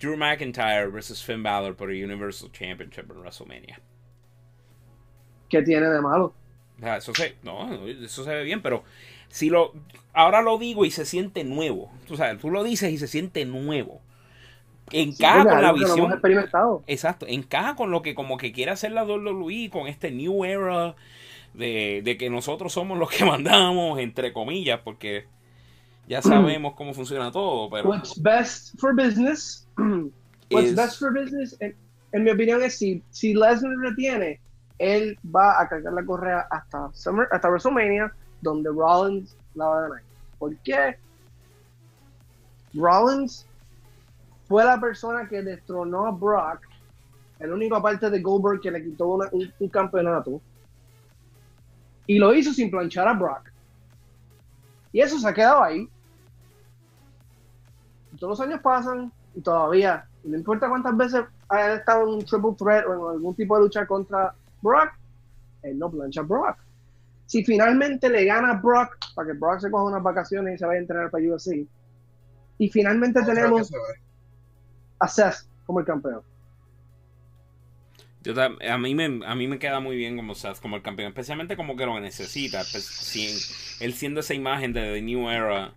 [0.00, 3.80] Drew McIntyre versus Finn Balor por el Universal Championship en WrestleMania.
[5.48, 6.34] ¿Qué tiene de malo?
[6.80, 8.84] Eso se, no, eso se ve bien, pero
[9.28, 9.72] si lo
[10.12, 11.90] ahora lo digo y se siente nuevo.
[12.06, 14.00] Tú sabes, tú lo dices y se siente nuevo.
[14.90, 16.12] Encaja con la visión.
[16.12, 16.82] experimentado.
[16.86, 20.96] Exacto, encaja con lo que como que quiere hacer la WWE con este new era
[21.54, 25.26] de, de que nosotros somos los que mandamos, entre comillas, porque
[26.08, 27.88] ya sabemos cómo funciona todo, pero...
[27.88, 29.68] What's best for business,
[30.50, 34.40] what's best for business, en, mi opinión es si, si Lesnar retiene,
[34.78, 39.82] él va a cargar la correa hasta, Summer, hasta WrestleMania, donde Rollins la va a
[39.82, 40.02] ganar.
[40.38, 40.98] ¿Por qué?
[42.74, 43.46] Rollins
[44.46, 46.68] fue la persona que destronó a Brock
[47.38, 50.40] el único aparte de Goldberg que le quitó un, campeonato.
[52.06, 53.52] Y lo hizo sin planchar a Brock.
[54.92, 55.88] Y eso se ha quedado ahí.
[58.18, 62.54] todos los años pasan y todavía, no importa cuántas veces haya estado en un triple
[62.58, 64.90] threat o en algún tipo de lucha contra Brock,
[65.62, 66.56] él no plancha a Brock.
[67.28, 70.64] Si finalmente le gana a Brock, para que Brock se coja unas vacaciones y se
[70.64, 71.66] vaya a entrenar para UFC,
[72.56, 73.70] y finalmente tenemos
[74.98, 76.22] a Seth como el campeón.
[78.22, 81.08] Yo, a, mí me, a mí me queda muy bien como Seth como el campeón,
[81.08, 82.62] especialmente como que lo necesita.
[82.72, 85.74] Pues, él siendo esa imagen de The New Era,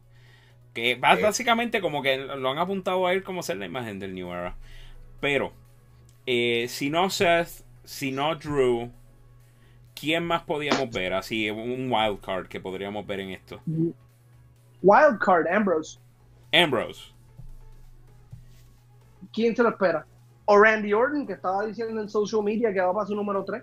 [0.73, 4.31] que básicamente como que lo han apuntado a él como ser la imagen del New
[4.31, 4.55] Era.
[5.19, 5.51] Pero,
[6.25, 8.89] eh, si no Seth, si no Drew,
[10.01, 11.13] ¿quién más podíamos ver?
[11.13, 13.61] Así, un wild card que podríamos ver en esto.
[14.81, 15.99] Wild card, Ambrose.
[16.51, 17.13] Ambrose.
[19.31, 20.05] ¿Quién se lo espera?
[20.45, 23.61] O Randy Orton, que estaba diciendo en social media que va para su número 3.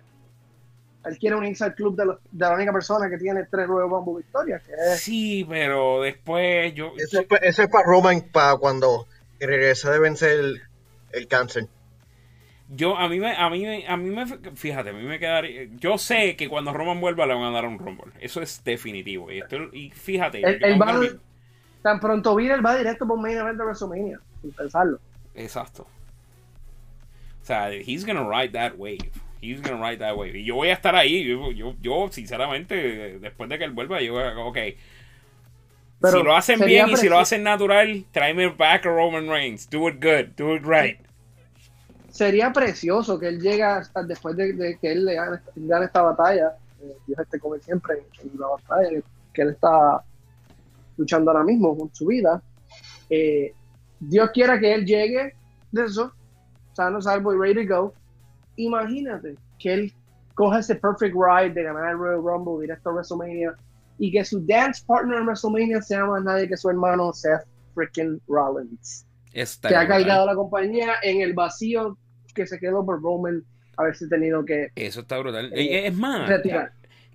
[1.04, 2.04] Él quiere unirse al club de,
[2.36, 4.62] la única persona que tiene tres Royal Rumble victorias.
[4.96, 6.92] Sí, pero después yo...
[6.96, 9.06] Eso, es para Roman, para cuando
[9.40, 10.40] regresa de vencer
[11.12, 11.68] el, cáncer.
[12.70, 15.96] Yo, a mí me, a mí, a mí me, fíjate, a mí me quedaría, yo
[15.96, 19.42] sé que cuando Roman vuelva le van a dar un Rumble, eso es definitivo, y,
[19.72, 20.42] y fíjate,
[21.82, 25.00] tan pronto viene, él va directo por main event de WrestleMania, sin pensarlo.
[25.34, 25.86] Exacto
[27.48, 29.10] sea, he's gonna ride that wave.
[29.40, 30.36] He's gonna ride that wave.
[30.36, 31.24] Y yo voy a estar ahí.
[31.24, 34.14] Yo, yo, sinceramente, después de que él vuelva, yo,
[34.46, 34.58] ok.
[36.02, 39.68] si lo hacen bien y si lo hacen natural, tráeme back a Roman Reigns.
[39.68, 41.00] Do it good, do it right.
[42.18, 46.56] Sería precioso que él llegue hasta después de, que él le gane, esta batalla.
[46.82, 49.00] Eh, Dios esté como siempre en, la batalla
[49.32, 50.02] que él está
[50.96, 52.42] luchando ahora mismo con su vida.
[53.08, 53.54] Eh,
[54.00, 55.32] Dios quiera que él llegue
[55.70, 56.12] de eso
[56.72, 57.94] sano, salvo y ready to go.
[58.56, 59.92] Imagínate que él
[60.34, 63.54] coja ese perfect ride de ganar el Royal Rumble directo a WrestleMania
[63.96, 67.46] y que su dance partner en WrestleMania sea más nadie que su hermano Seth
[67.76, 69.06] freaking Rollins.
[69.32, 71.96] que ha caído la compañía en el vacío
[72.34, 73.44] que se quedó por Roman
[73.76, 74.70] haberse tenido que.
[74.74, 75.52] Eso está brutal.
[75.54, 76.30] Eh, es más,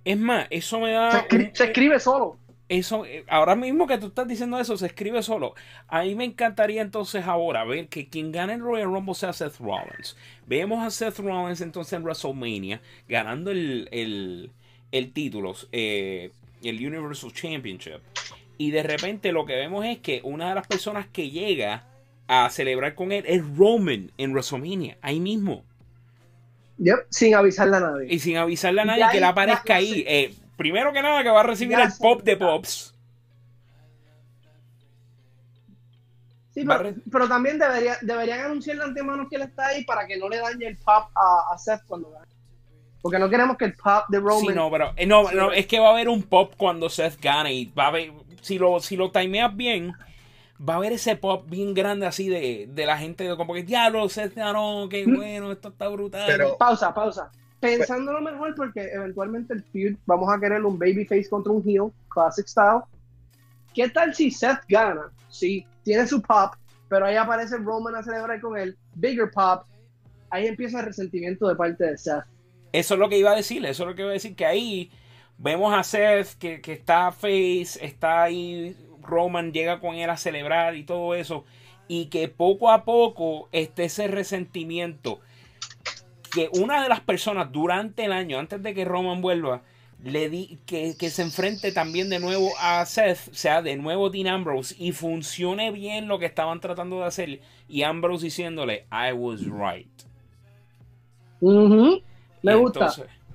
[0.05, 1.25] es más, eso me da.
[1.53, 2.37] se escribe solo
[2.69, 5.53] eso, eh, ahora mismo que tú estás diciendo eso, se escribe solo.
[5.87, 9.57] A mí me encantaría entonces ahora ver que quien gane el Royal Rumble sea Seth
[9.59, 10.17] Rollins.
[10.47, 14.51] Vemos a Seth Rollins entonces en WrestleMania ganando el, el,
[14.91, 16.31] el título, eh,
[16.63, 17.99] el Universal Championship.
[18.57, 21.85] Y de repente lo que vemos es que una de las personas que llega
[22.27, 25.63] a celebrar con él es Roman en WrestleMania, ahí mismo.
[26.77, 28.07] Yep, sin avisarle a nadie.
[28.13, 30.03] Y sin avisarle a nadie que le aparezca ahí.
[30.07, 32.93] Eh, primero que nada que va a recibir el pop de Pops.
[36.53, 36.63] Sí,
[37.11, 40.37] pero, también debería, deberían anunciar de antemano que él está ahí para que no le
[40.37, 42.27] dañe el pop a, Seth cuando gane.
[43.01, 44.39] Porque no queremos que el pop de Roman.
[44.41, 47.19] Sí, no, pero eh, no, no, es que va a haber un pop cuando Seth
[47.19, 47.53] gane.
[47.53, 48.11] Y va a haber,
[48.41, 49.93] si lo, si lo timeas bien,
[50.67, 53.63] va a haber ese pop bien grande así de, de la gente de como que
[53.63, 56.25] diablo, Seth ganó, qué bueno, esto está brutal.
[56.27, 57.31] Pero, pausa, pausa
[57.63, 62.45] pensándolo mejor porque eventualmente el feud vamos a querer un babyface contra un heel, classic
[62.45, 62.81] style.
[63.73, 65.09] ¿Qué tal si Seth gana?
[65.29, 66.55] Sí, tiene su pop,
[66.89, 69.63] pero ahí aparece Roman a celebrar con él, bigger pop,
[70.29, 72.25] ahí empieza el resentimiento de parte de Seth.
[72.73, 74.45] Eso es lo que iba a decir, eso es lo que iba a decir, que
[74.45, 74.91] ahí
[75.37, 80.75] vemos a Seth que, que está face, está ahí, Roman llega con él a celebrar
[80.75, 81.45] y todo eso,
[81.87, 85.19] y que poco a poco esté ese resentimiento
[86.33, 89.61] que una de las personas durante el año, antes de que Roman vuelva,
[90.03, 94.75] le di que, se enfrente también de nuevo a Seth, sea de nuevo Dean Ambrose,
[94.77, 99.87] y funcione bien lo que estaban tratando de hacer, y Ambrose diciéndole, I was right.
[101.39, 102.91] Me gusta.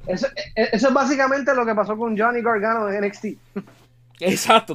[0.06, 3.26] Eso, e, e, eso, es básicamente lo que pasó con Johnny Gargano en NXT.
[4.20, 4.74] Exacto,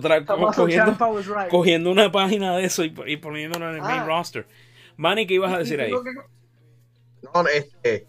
[0.56, 0.98] cogiendo,
[1.50, 4.06] cogiendo, una página de eso y, poniéndolo en el main ah.
[4.06, 4.48] roster.
[4.96, 5.92] Manny, ¿qué ibas a decir ahí?
[5.92, 8.06] No, este,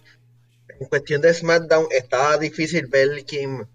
[0.81, 3.67] en cuestión de SmackDown, está difícil ver quién,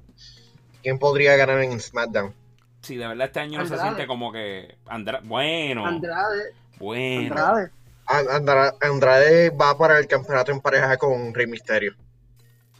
[0.81, 2.33] quién podría ganar en SmackDown.
[2.81, 4.77] Sí, de verdad este año no se siente como que.
[5.23, 5.85] bueno.
[5.85, 6.53] Andrade.
[6.77, 7.35] Bueno.
[8.07, 8.73] Andrade.
[8.81, 9.49] Andrade.
[9.49, 11.93] va para el campeonato en pareja con Rey Misterio.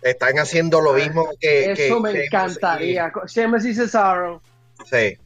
[0.02, 1.74] Están haciendo lo mismo que.
[1.74, 3.12] Eso me encantaría.
[3.28, 4.42] Sheamus y Cesaro.
[4.86, 5.18] Sí.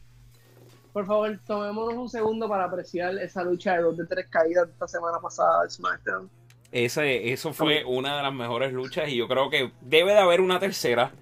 [0.92, 4.72] Por favor, tomémonos un segundo para apreciar esa lucha de dos de tres caídas de
[4.72, 6.30] esta semana pasada de SmackDown.
[6.70, 10.40] Ese, eso fue una de las mejores luchas y yo creo que debe de haber
[10.40, 11.12] una tercera.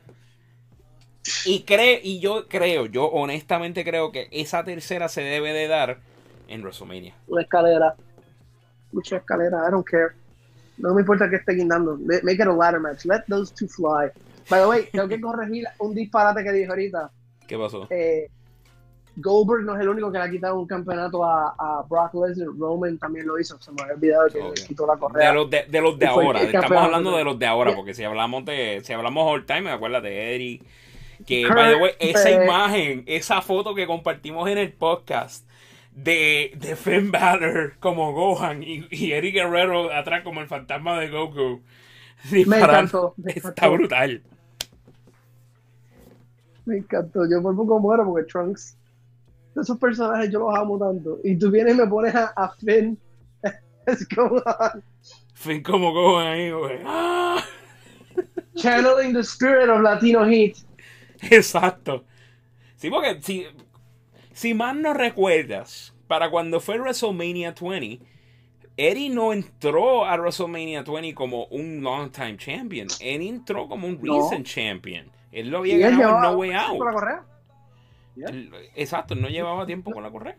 [1.44, 6.00] Y, cree, y yo creo, yo honestamente creo que esa tercera se debe de dar
[6.48, 7.14] en WrestleMania.
[7.28, 7.94] Una escalera.
[8.92, 10.12] Mucha escalera, I don't care.
[10.78, 11.96] No me importa que esté guindando.
[11.96, 13.04] Make it a ladder match.
[13.04, 14.10] Let those two fly.
[14.50, 17.10] By the way, tengo que corregir un disparate que dije ahorita.
[17.52, 17.86] ¿Qué pasó?
[17.90, 18.30] Eh,
[19.16, 22.48] Goldberg no es el único que le ha quitado un campeonato a, a Brock Lesnar.
[22.58, 23.60] Roman también lo hizo.
[23.60, 25.28] Se me había olvidado que le quitó la correa.
[25.28, 26.40] De los de, de, los de ahora.
[26.40, 27.76] Estamos hablando de los de ahora.
[27.76, 30.62] Porque si hablamos de si hablamos all time, me acuerdas de Eddie.
[31.26, 35.46] Que, by the way, esa imagen, esa foto que compartimos en el podcast
[35.90, 41.10] de, de Finn Balor como Gohan y, y Eddie Guerrero atrás como el fantasma de
[41.10, 41.60] Goku.
[42.30, 44.22] Me encantó, Está brutal.
[46.64, 47.28] Me encantó.
[47.28, 48.76] Yo por poco muero porque Trunks,
[49.60, 51.18] esos personajes yo los amo tanto.
[51.24, 52.98] Y tú vienes y me pones a, a Finn.
[53.86, 54.82] Es Gohan.
[55.34, 56.78] Finn como Gohan ahí, güey.
[56.84, 57.42] ¡Ah!
[58.54, 60.58] Channeling the spirit of Latino Heat.
[61.30, 62.04] Exacto.
[62.76, 63.46] Sí, porque si,
[64.32, 68.04] si más no recuerdas, para cuando fue WrestleMania 20,
[68.76, 72.88] Eddie no entró a WrestleMania 20 como un long time champion.
[73.00, 75.10] Él entró como un recent champion.
[75.32, 76.78] Él lo había ganado en No Way Out.
[76.78, 77.24] Con la correa?
[78.76, 80.36] exacto, no llevaba tiempo con la correa.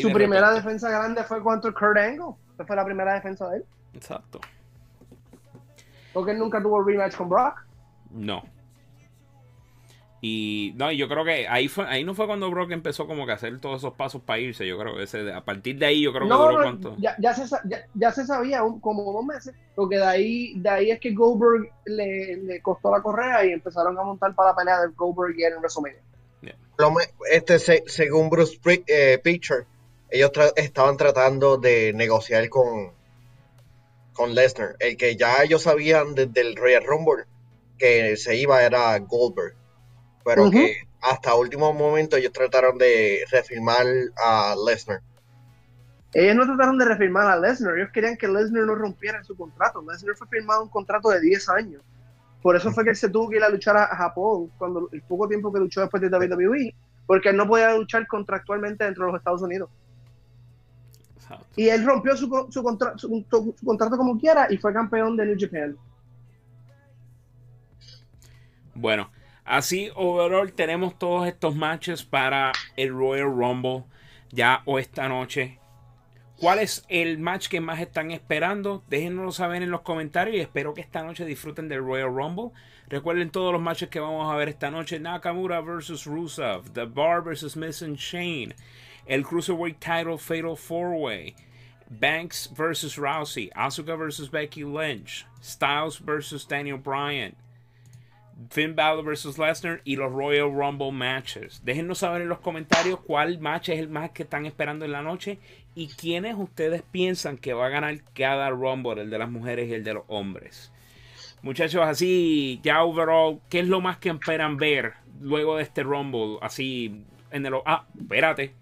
[0.00, 2.34] Su primera defensa grande fue contra Kurt Angle.
[2.54, 3.64] Esa fue la primera defensa de él.
[3.92, 4.40] Exacto.
[6.14, 7.66] Porque él nunca tuvo rematch con Brock.
[8.10, 8.42] No.
[10.20, 13.32] Y no, yo creo que ahí fue, ahí no fue cuando Brock empezó como que
[13.32, 14.66] a hacer todos esos pasos para irse.
[14.66, 16.96] Yo creo que ese, a partir de ahí yo creo que duró cuánto.
[16.98, 17.44] Ya, ya, se,
[17.94, 22.36] ya, se sabía como dos meses, porque de ahí, de ahí es que Goldberg le,
[22.36, 25.58] le, costó la correa y empezaron a montar para la pelea de Goldberg y en
[25.58, 26.02] WrestleMania.
[27.30, 29.66] Este, según Bruce eh, Pitcher,
[30.10, 32.92] ellos estaban tratando de negociar con,
[34.12, 34.76] con Lesnar.
[34.80, 37.24] El que ya ellos sabían desde el Royal Rumble
[37.78, 39.57] que se iba era Goldberg
[40.24, 45.00] pero que hasta último momento ellos trataron de refirmar a Lesnar.
[46.12, 49.82] Ellos no trataron de refirmar a Lesnar, ellos querían que Lesnar no rompiera su contrato.
[49.82, 51.82] Lesnar fue firmado un contrato de 10 años.
[52.42, 55.02] Por eso fue que él se tuvo que ir a luchar a, Japón cuando el
[55.02, 56.74] poco tiempo que luchó después de WWE,
[57.06, 59.68] porque él no podía luchar contractualmente dentro de los Estados Unidos.
[61.56, 62.62] Y él rompió su, su,
[62.96, 65.76] su, contrato como quiera y fue campeón de New Japan.
[68.74, 69.10] Bueno,
[69.48, 73.84] Así, overall, tenemos todos estos matches para el Royal Rumble
[74.30, 75.58] ya o esta noche.
[76.36, 78.84] ¿Cuál es el match que más están esperando?
[78.88, 82.50] Déjenoslo saber en los comentarios y espero que esta noche disfruten del Royal Rumble.
[82.88, 85.00] Recuerden todos los matches que vamos a ver esta noche.
[85.00, 86.04] Nakamura vs.
[86.04, 87.56] Rusev, The Bar vs.
[87.56, 88.54] Miss Shane,
[89.06, 91.34] el Cruiserweight Title Fatal 4-Way,
[91.88, 92.98] Banks vs.
[92.98, 94.30] Rousey, Asuka vs.
[94.30, 96.46] Becky Lynch, Styles vs.
[96.46, 97.34] Daniel Bryan,
[98.50, 101.60] Finn Balor vs Lesnar y los Royal Rumble matches.
[101.64, 105.02] Déjenos saber en los comentarios cuál match es el más que están esperando en la
[105.02, 105.38] noche
[105.74, 109.74] y quiénes ustedes piensan que va a ganar cada Rumble, el de las mujeres y
[109.74, 110.72] el de los hombres.
[111.42, 116.38] Muchachos, así ya overall, ¿qué es lo más que esperan ver luego de este Rumble?
[116.40, 118.52] Así en el ah, espérate.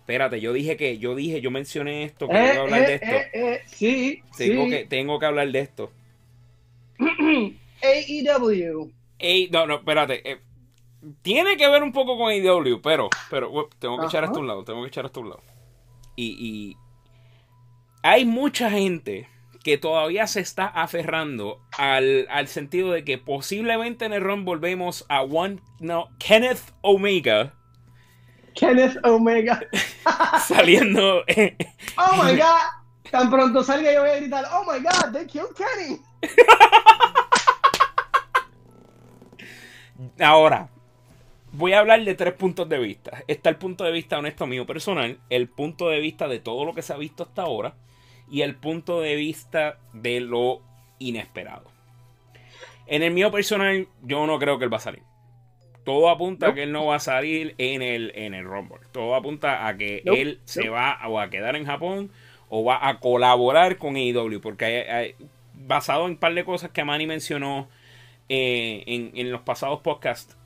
[0.00, 3.16] Espérate, yo dije que yo dije, yo mencioné esto, que eh, hablar de eh, esto.
[3.38, 5.90] Eh, sí, tengo que tengo que hablar de esto.
[7.82, 8.92] AEW
[9.50, 10.30] no, no, espérate.
[10.30, 10.40] Eh,
[11.22, 14.48] tiene que ver un poco con AEW, pero, pero tengo que echar esto a un
[14.48, 15.42] lado, tengo que echar esto a un lado.
[16.16, 16.76] Y,
[18.02, 19.28] hay mucha gente
[19.62, 25.60] que todavía se está aferrando al, sentido de que posiblemente en el volvemos a One,
[25.80, 27.54] no, Kenneth Omega.
[28.54, 29.60] Kenneth Omega.
[30.46, 31.24] saliendo.
[31.96, 32.84] oh my god.
[33.10, 35.98] Tan pronto salga yo voy a gritar, oh my god, they killed Kenny.
[40.20, 40.68] Ahora,
[41.52, 43.22] voy a hablar de tres puntos de vista.
[43.28, 46.74] Está el punto de vista honesto mío personal, el punto de vista de todo lo
[46.74, 47.74] que se ha visto hasta ahora
[48.30, 50.62] y el punto de vista de lo
[50.98, 51.70] inesperado.
[52.86, 55.02] En el mío personal, yo no creo que él va a salir.
[55.84, 58.78] Todo apunta a que él no va a salir en el, en el Rumble.
[58.92, 62.10] Todo apunta a que él se va o a quedar en Japón
[62.48, 64.40] o va a colaborar con AEW.
[64.40, 65.14] Porque
[65.52, 67.68] basado en un par de cosas que Manny mencionó
[68.28, 70.36] eh, en, los pasados podcasts,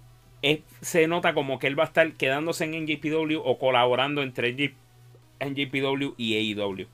[0.80, 6.14] se nota como que él va a estar quedándose en NJPW o colaborando entre NJPW
[6.16, 6.86] y AEW.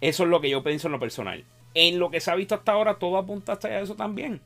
[0.00, 1.44] Eso es lo que yo pienso en lo personal.
[1.74, 4.40] En lo que se ha visto hasta ahora, todo apunta hasta eso también.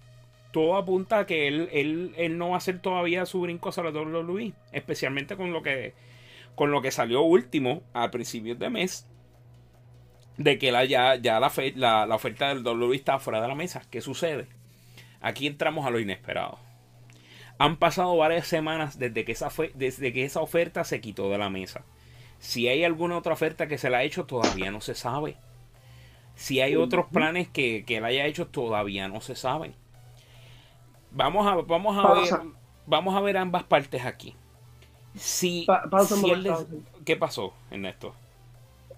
[0.52, 3.90] Todo apunta a que él, él, no va a hacer todavía su brinco a la
[3.90, 4.52] WWE.
[4.72, 5.92] Especialmente con lo que,
[6.54, 9.06] con lo que salió último al principio de mes
[10.40, 13.82] de que la, ya, ya la, la, oferta del WWE está fuera de la mesa.
[13.90, 14.48] ¿Qué sucede?
[15.20, 16.58] Aquí entramos a lo inesperado.
[17.58, 21.36] Han pasado varias semanas desde que, esa fue, desde que esa oferta se quitó de
[21.36, 21.84] la mesa.
[22.38, 25.36] Si hay alguna otra oferta que se la ha hecho, todavía no se sabe.
[26.36, 29.74] Si hay otros planes que, que él haya hecho, todavía no se saben.
[31.10, 32.30] Vamos a, vamos a ver,
[32.86, 34.34] vamos a ver ambas partes aquí.
[35.14, 35.66] Si,
[37.04, 38.14] ¿Qué pasó, Ernesto?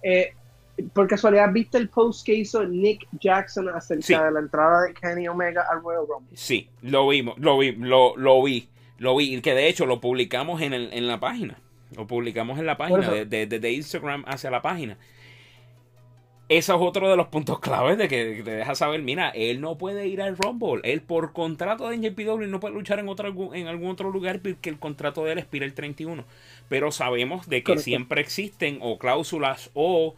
[0.03, 0.35] Eh,
[0.93, 5.27] por casualidad, ¿viste el post que hizo Nick Jackson acerca de la entrada de Kenny
[5.27, 6.35] Omega al Royal Rumble?
[6.35, 8.67] Sí, lo vimos, lo vi, lo, lo vi,
[8.97, 11.59] lo vi, que de hecho lo publicamos en, el, en la página.
[11.95, 14.97] Lo publicamos en la página, desde de, de, Instagram hacia la página.
[16.49, 19.77] Eso es otro de los puntos claves de que te deja saber, mira, él no
[19.77, 20.81] puede ir al Rumble.
[20.83, 24.69] Él por contrato de NJPW no puede luchar en, otro, en algún otro lugar porque
[24.69, 26.25] el contrato de él expira el 31.
[26.67, 30.15] Pero sabemos de que siempre existen o cláusulas o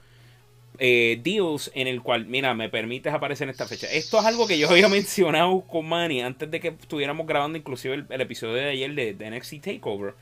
[0.80, 3.88] eh, deals en el cual, mira, me permites aparecer en esta fecha.
[3.92, 8.06] Esto es algo que yo había mencionado con Manny antes de que estuviéramos grabando inclusive
[8.10, 10.14] el, episodio de ayer de, de NXT Takeover.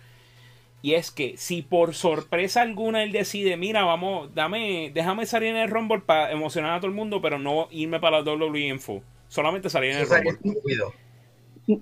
[0.82, 5.56] Y es que si por sorpresa alguna él decide, mira, vamos, dame, déjame salir en
[5.56, 9.02] el Rumble para emocionar a todo el mundo, pero no irme para la WWE Info.
[9.30, 10.38] Solamente salir en el Rumble.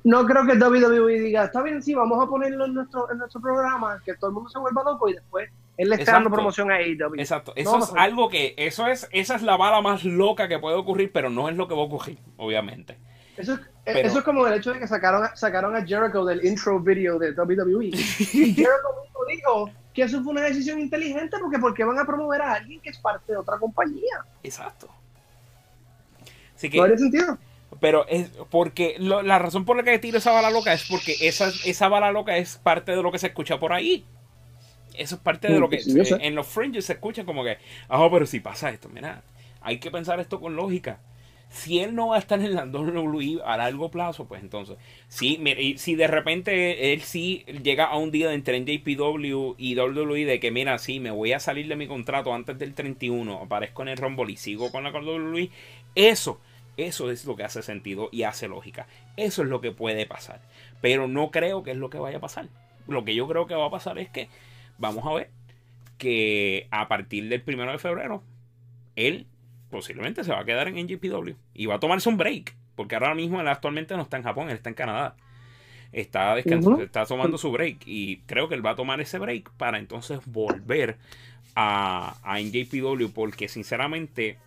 [0.04, 3.42] No creo que WWE diga, está bien, sí, vamos a ponerlo en nuestro, en nuestro
[3.42, 6.72] programa, que todo el mundo se vuelva loco y después él le está dando promoción
[6.72, 7.16] a AEW.
[7.18, 10.76] Exacto, eso es algo que, eso es, esa es la bala más loca que puede
[10.76, 12.98] ocurrir, pero no es lo que va a ocurrir, obviamente.
[13.38, 17.18] Eso, eso es como el hecho de que sacaron, sacaron a Jericho del intro video
[17.18, 17.86] de WWE.
[17.88, 18.70] y Jericho
[19.02, 22.54] mismo dijo que eso fue una decisión inteligente porque ¿por qué van a promover a
[22.54, 24.26] alguien que es parte de otra compañía?
[24.44, 24.90] Exacto.
[26.56, 27.38] Así que, ¿No sentido?
[27.82, 31.52] Pero es porque la razón por la que tiro esa bala loca es porque esa,
[31.66, 34.06] esa bala loca es parte de lo que se escucha por ahí.
[34.96, 35.82] Eso es parte de lo que
[36.20, 37.58] en los fringes se escucha como que,
[37.90, 39.24] ah, pero si pasa esto, mira,
[39.62, 41.00] hay que pensar esto con lógica.
[41.50, 44.78] Si él no va a estar en la WWE a largo plazo, pues entonces,
[45.10, 45.42] sí,
[45.78, 50.52] si de repente él sí llega a un día entre JPW y WWE de que,
[50.52, 53.98] mira, sí, me voy a salir de mi contrato antes del 31, aparezco en el
[53.98, 55.50] Rumble y sigo con la WWE,
[55.96, 56.40] eso,
[56.88, 58.88] eso es lo que hace sentido y hace lógica.
[59.18, 60.42] Eso es lo que puede pasar.
[60.82, 62.48] Pero no creo que es lo que vaya a pasar.
[62.88, 64.30] Lo que yo creo que va a pasar es que
[64.78, 65.30] vamos a ver
[65.98, 68.24] que a partir del primero de febrero,
[68.96, 69.28] él
[69.70, 73.14] posiblemente se va a quedar en NGPW y va a tomarse un break, porque ahora
[73.14, 75.16] mismo él actualmente no está en Japón, él está en Canadá.
[75.92, 79.52] Está descansando, está tomando su break y creo que él va a tomar ese break
[79.52, 80.98] para entonces volver
[81.54, 84.38] a, a NJPW porque sinceramente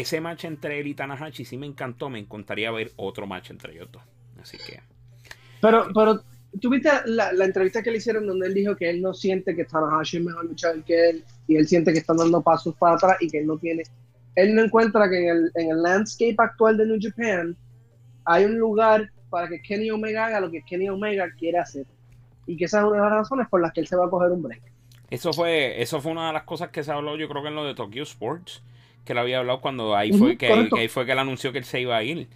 [0.00, 3.74] ese match entre él y Tanahashi sí me encantó, me encantaría ver otro match entre
[3.74, 4.02] ellos dos.
[4.40, 4.80] Así que...
[5.60, 6.22] Pero, pero
[6.60, 9.64] tuviste la, la, entrevista que le hicieron donde él dijo que él no siente que
[9.64, 13.16] Tanahashi es mejor luchador que él y él siente que están dando pasos para atrás
[13.20, 13.82] y que él no tiene
[14.36, 17.56] él no encuentra que en el, en el landscape actual de New Japan
[18.24, 21.86] hay un lugar para que Kenny Omega haga lo que Kenny Omega quiere hacer.
[22.46, 24.10] Y que esa es una de las razones por las que él se va a
[24.10, 24.62] coger un break.
[25.10, 27.54] Eso fue, eso fue una de las cosas que se habló, yo creo que en
[27.54, 28.62] lo de Tokyo Sports,
[29.06, 31.64] que le había hablado cuando ahí fue que, ahí fue que él anunció que él
[31.64, 32.28] se iba a ir.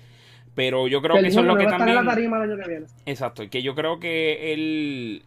[0.54, 2.86] Pero yo creo que, eso es lo que también.
[3.04, 5.22] Exacto, y que yo creo que él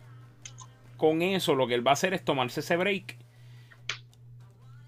[0.97, 3.17] con eso lo que él va a hacer es tomarse ese break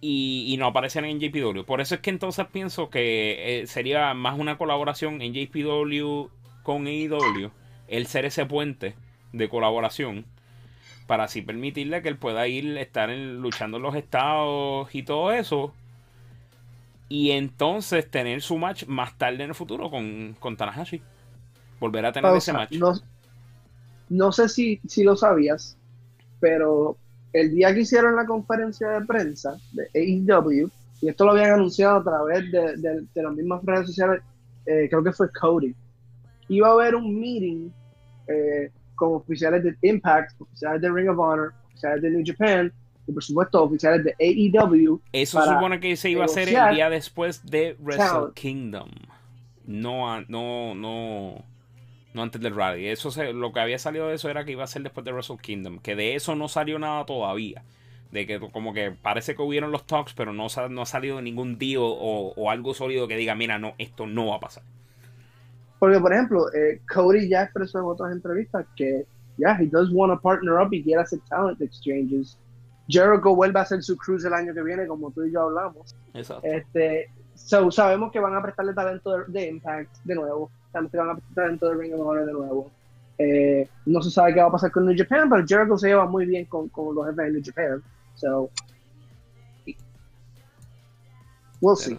[0.02, 1.64] y, no aparecen en JPW.
[1.64, 6.30] Por eso es que entonces pienso que eh, sería más una colaboración en JPW
[6.64, 7.52] con AEW,
[7.88, 8.96] el ser ese puente
[9.34, 10.26] de colaboración
[11.08, 15.74] para así permitirle que él pueda ir estar luchando en los estados y todo eso
[17.10, 21.02] y entonces tener su match más tarde en el futuro con, con Tanahashi.
[21.80, 22.74] Volver a tener ese match.
[22.74, 22.94] No,
[24.10, 25.78] no sé si, si lo sabías
[26.46, 26.98] pero
[27.34, 30.70] el día que hicieron la conferencia de prensa de AEW,
[31.02, 34.22] y esto lo habían anunciado a través de, las mismas redes sociales,
[34.66, 35.76] eh, creo que fue Cody,
[36.48, 37.70] iba a haber un meeting
[38.28, 42.72] eh, con oficiales de Impact, oficiales de Ring of Honor, oficiales de New Japan,
[43.14, 45.00] por supuesto oficiales de AEW.
[45.12, 48.90] Eso supone que se iba a hacer el día después de Wrestle Kingdom.
[49.66, 51.44] No, no, no
[52.16, 52.88] no antes del rally.
[52.88, 55.38] Eso lo que había salido de eso era que iba a ser después de Wrestle
[55.38, 55.80] Kingdom.
[55.80, 57.64] Que de eso no salió nada todavía.
[58.12, 61.58] De que como que parece que hubieron los talks, pero no, no ha salido ningún
[61.60, 64.64] deal o, algo sólido que diga, mira, no, esto no va a pasar.
[65.78, 69.06] Porque, por ejemplo, eh, Cody ya expresó en otras entrevistas que,
[69.38, 72.38] yeah, he does want to partner up y quiere hacer talent exchanges.
[72.88, 75.96] Jericho vuelve a hacer su cruise el año que viene, como tú y yo hablamos.
[76.14, 76.46] Exacto.
[76.46, 80.50] Este, so, sabemos que van a prestarle talento de Impact de nuevo
[80.90, 82.72] se van a presentar dentro de Ring of Honor de nuevo.
[83.18, 86.06] Eh, no se sabe qué va a pasar con New Japan, pero Jericho se lleva
[86.06, 87.84] muy bien con, con los jefes de New Japan.
[88.16, 88.50] So,
[91.62, 91.98] we'll see.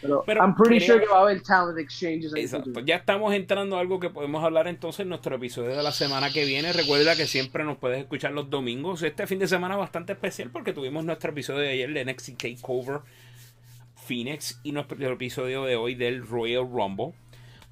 [0.00, 2.34] Pero, I'm pretty sure que va a haber talent exchanges.
[2.34, 2.80] Exacto.
[2.80, 6.30] Ya estamos entrando a algo que podemos hablar entonces en nuestro episodio de la semana
[6.32, 6.72] que viene.
[6.72, 9.02] Recuerda que siempre nos puedes escuchar los domingos.
[9.02, 13.00] Este fin de semana bastante especial porque tuvimos nuestro episodio de ayer de NXT Takeover
[13.94, 17.12] Phoenix y nuestro episodio de hoy del Royal Rumble.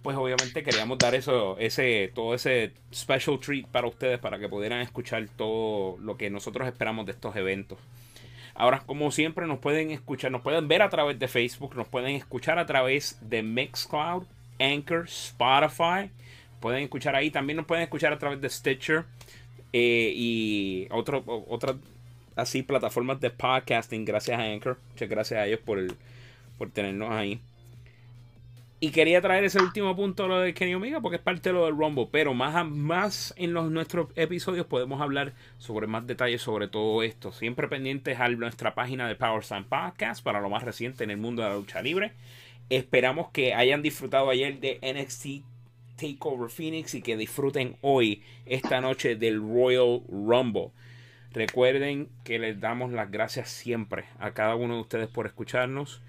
[0.03, 4.81] Pues obviamente queríamos dar eso, ese, todo ese special treat para ustedes para que pudieran
[4.81, 7.79] escuchar todo lo que nosotros esperamos de estos eventos.
[8.59, 12.17] Ahora, como siempre, nos pueden escuchar, nos pueden ver a través de Facebook, nos pueden
[12.17, 14.25] escuchar a través de Mixcloud,
[14.59, 16.11] Anchor, Spotify.
[16.59, 19.05] Pueden escuchar ahí, también nos pueden escuchar a través de Stitcher
[19.73, 21.77] eh, y otro, otras
[22.35, 24.05] así plataformas de podcasting.
[24.05, 25.79] Gracias a Anchor, muchas gracias a ellos por,
[26.59, 27.41] por tenernos ahí.
[28.81, 31.65] Y quería traer ese último punto lo de Kenny Omega porque es parte de lo
[31.65, 32.09] del Rumble.
[32.13, 37.33] Pero más, más en los, nuestros episodios podemos hablar sobre más detalles sobre todo esto.
[37.33, 41.43] Siempre pendientes a nuestra página de Power Podcast para lo más reciente en el mundo
[41.43, 42.13] de la lucha libre.
[42.71, 45.45] Esperamos que hayan disfrutado ayer de NXT
[45.97, 50.71] Takeover Phoenix y que disfruten hoy, esta noche, del Royal Rumble.
[51.33, 56.01] Recuerden que les damos las gracias siempre a cada uno de ustedes por escucharnos.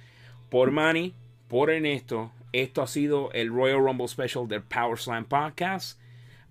[0.51, 1.15] Por Manny,
[1.47, 5.99] por Ernesto esto ha sido el Royal Rumble Special del Power Slam Podcast.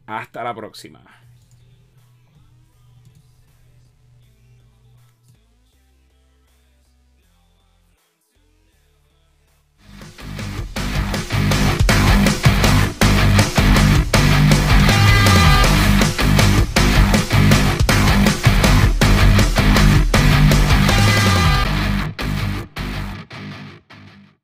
[0.06, 1.27] Hasta la próxima.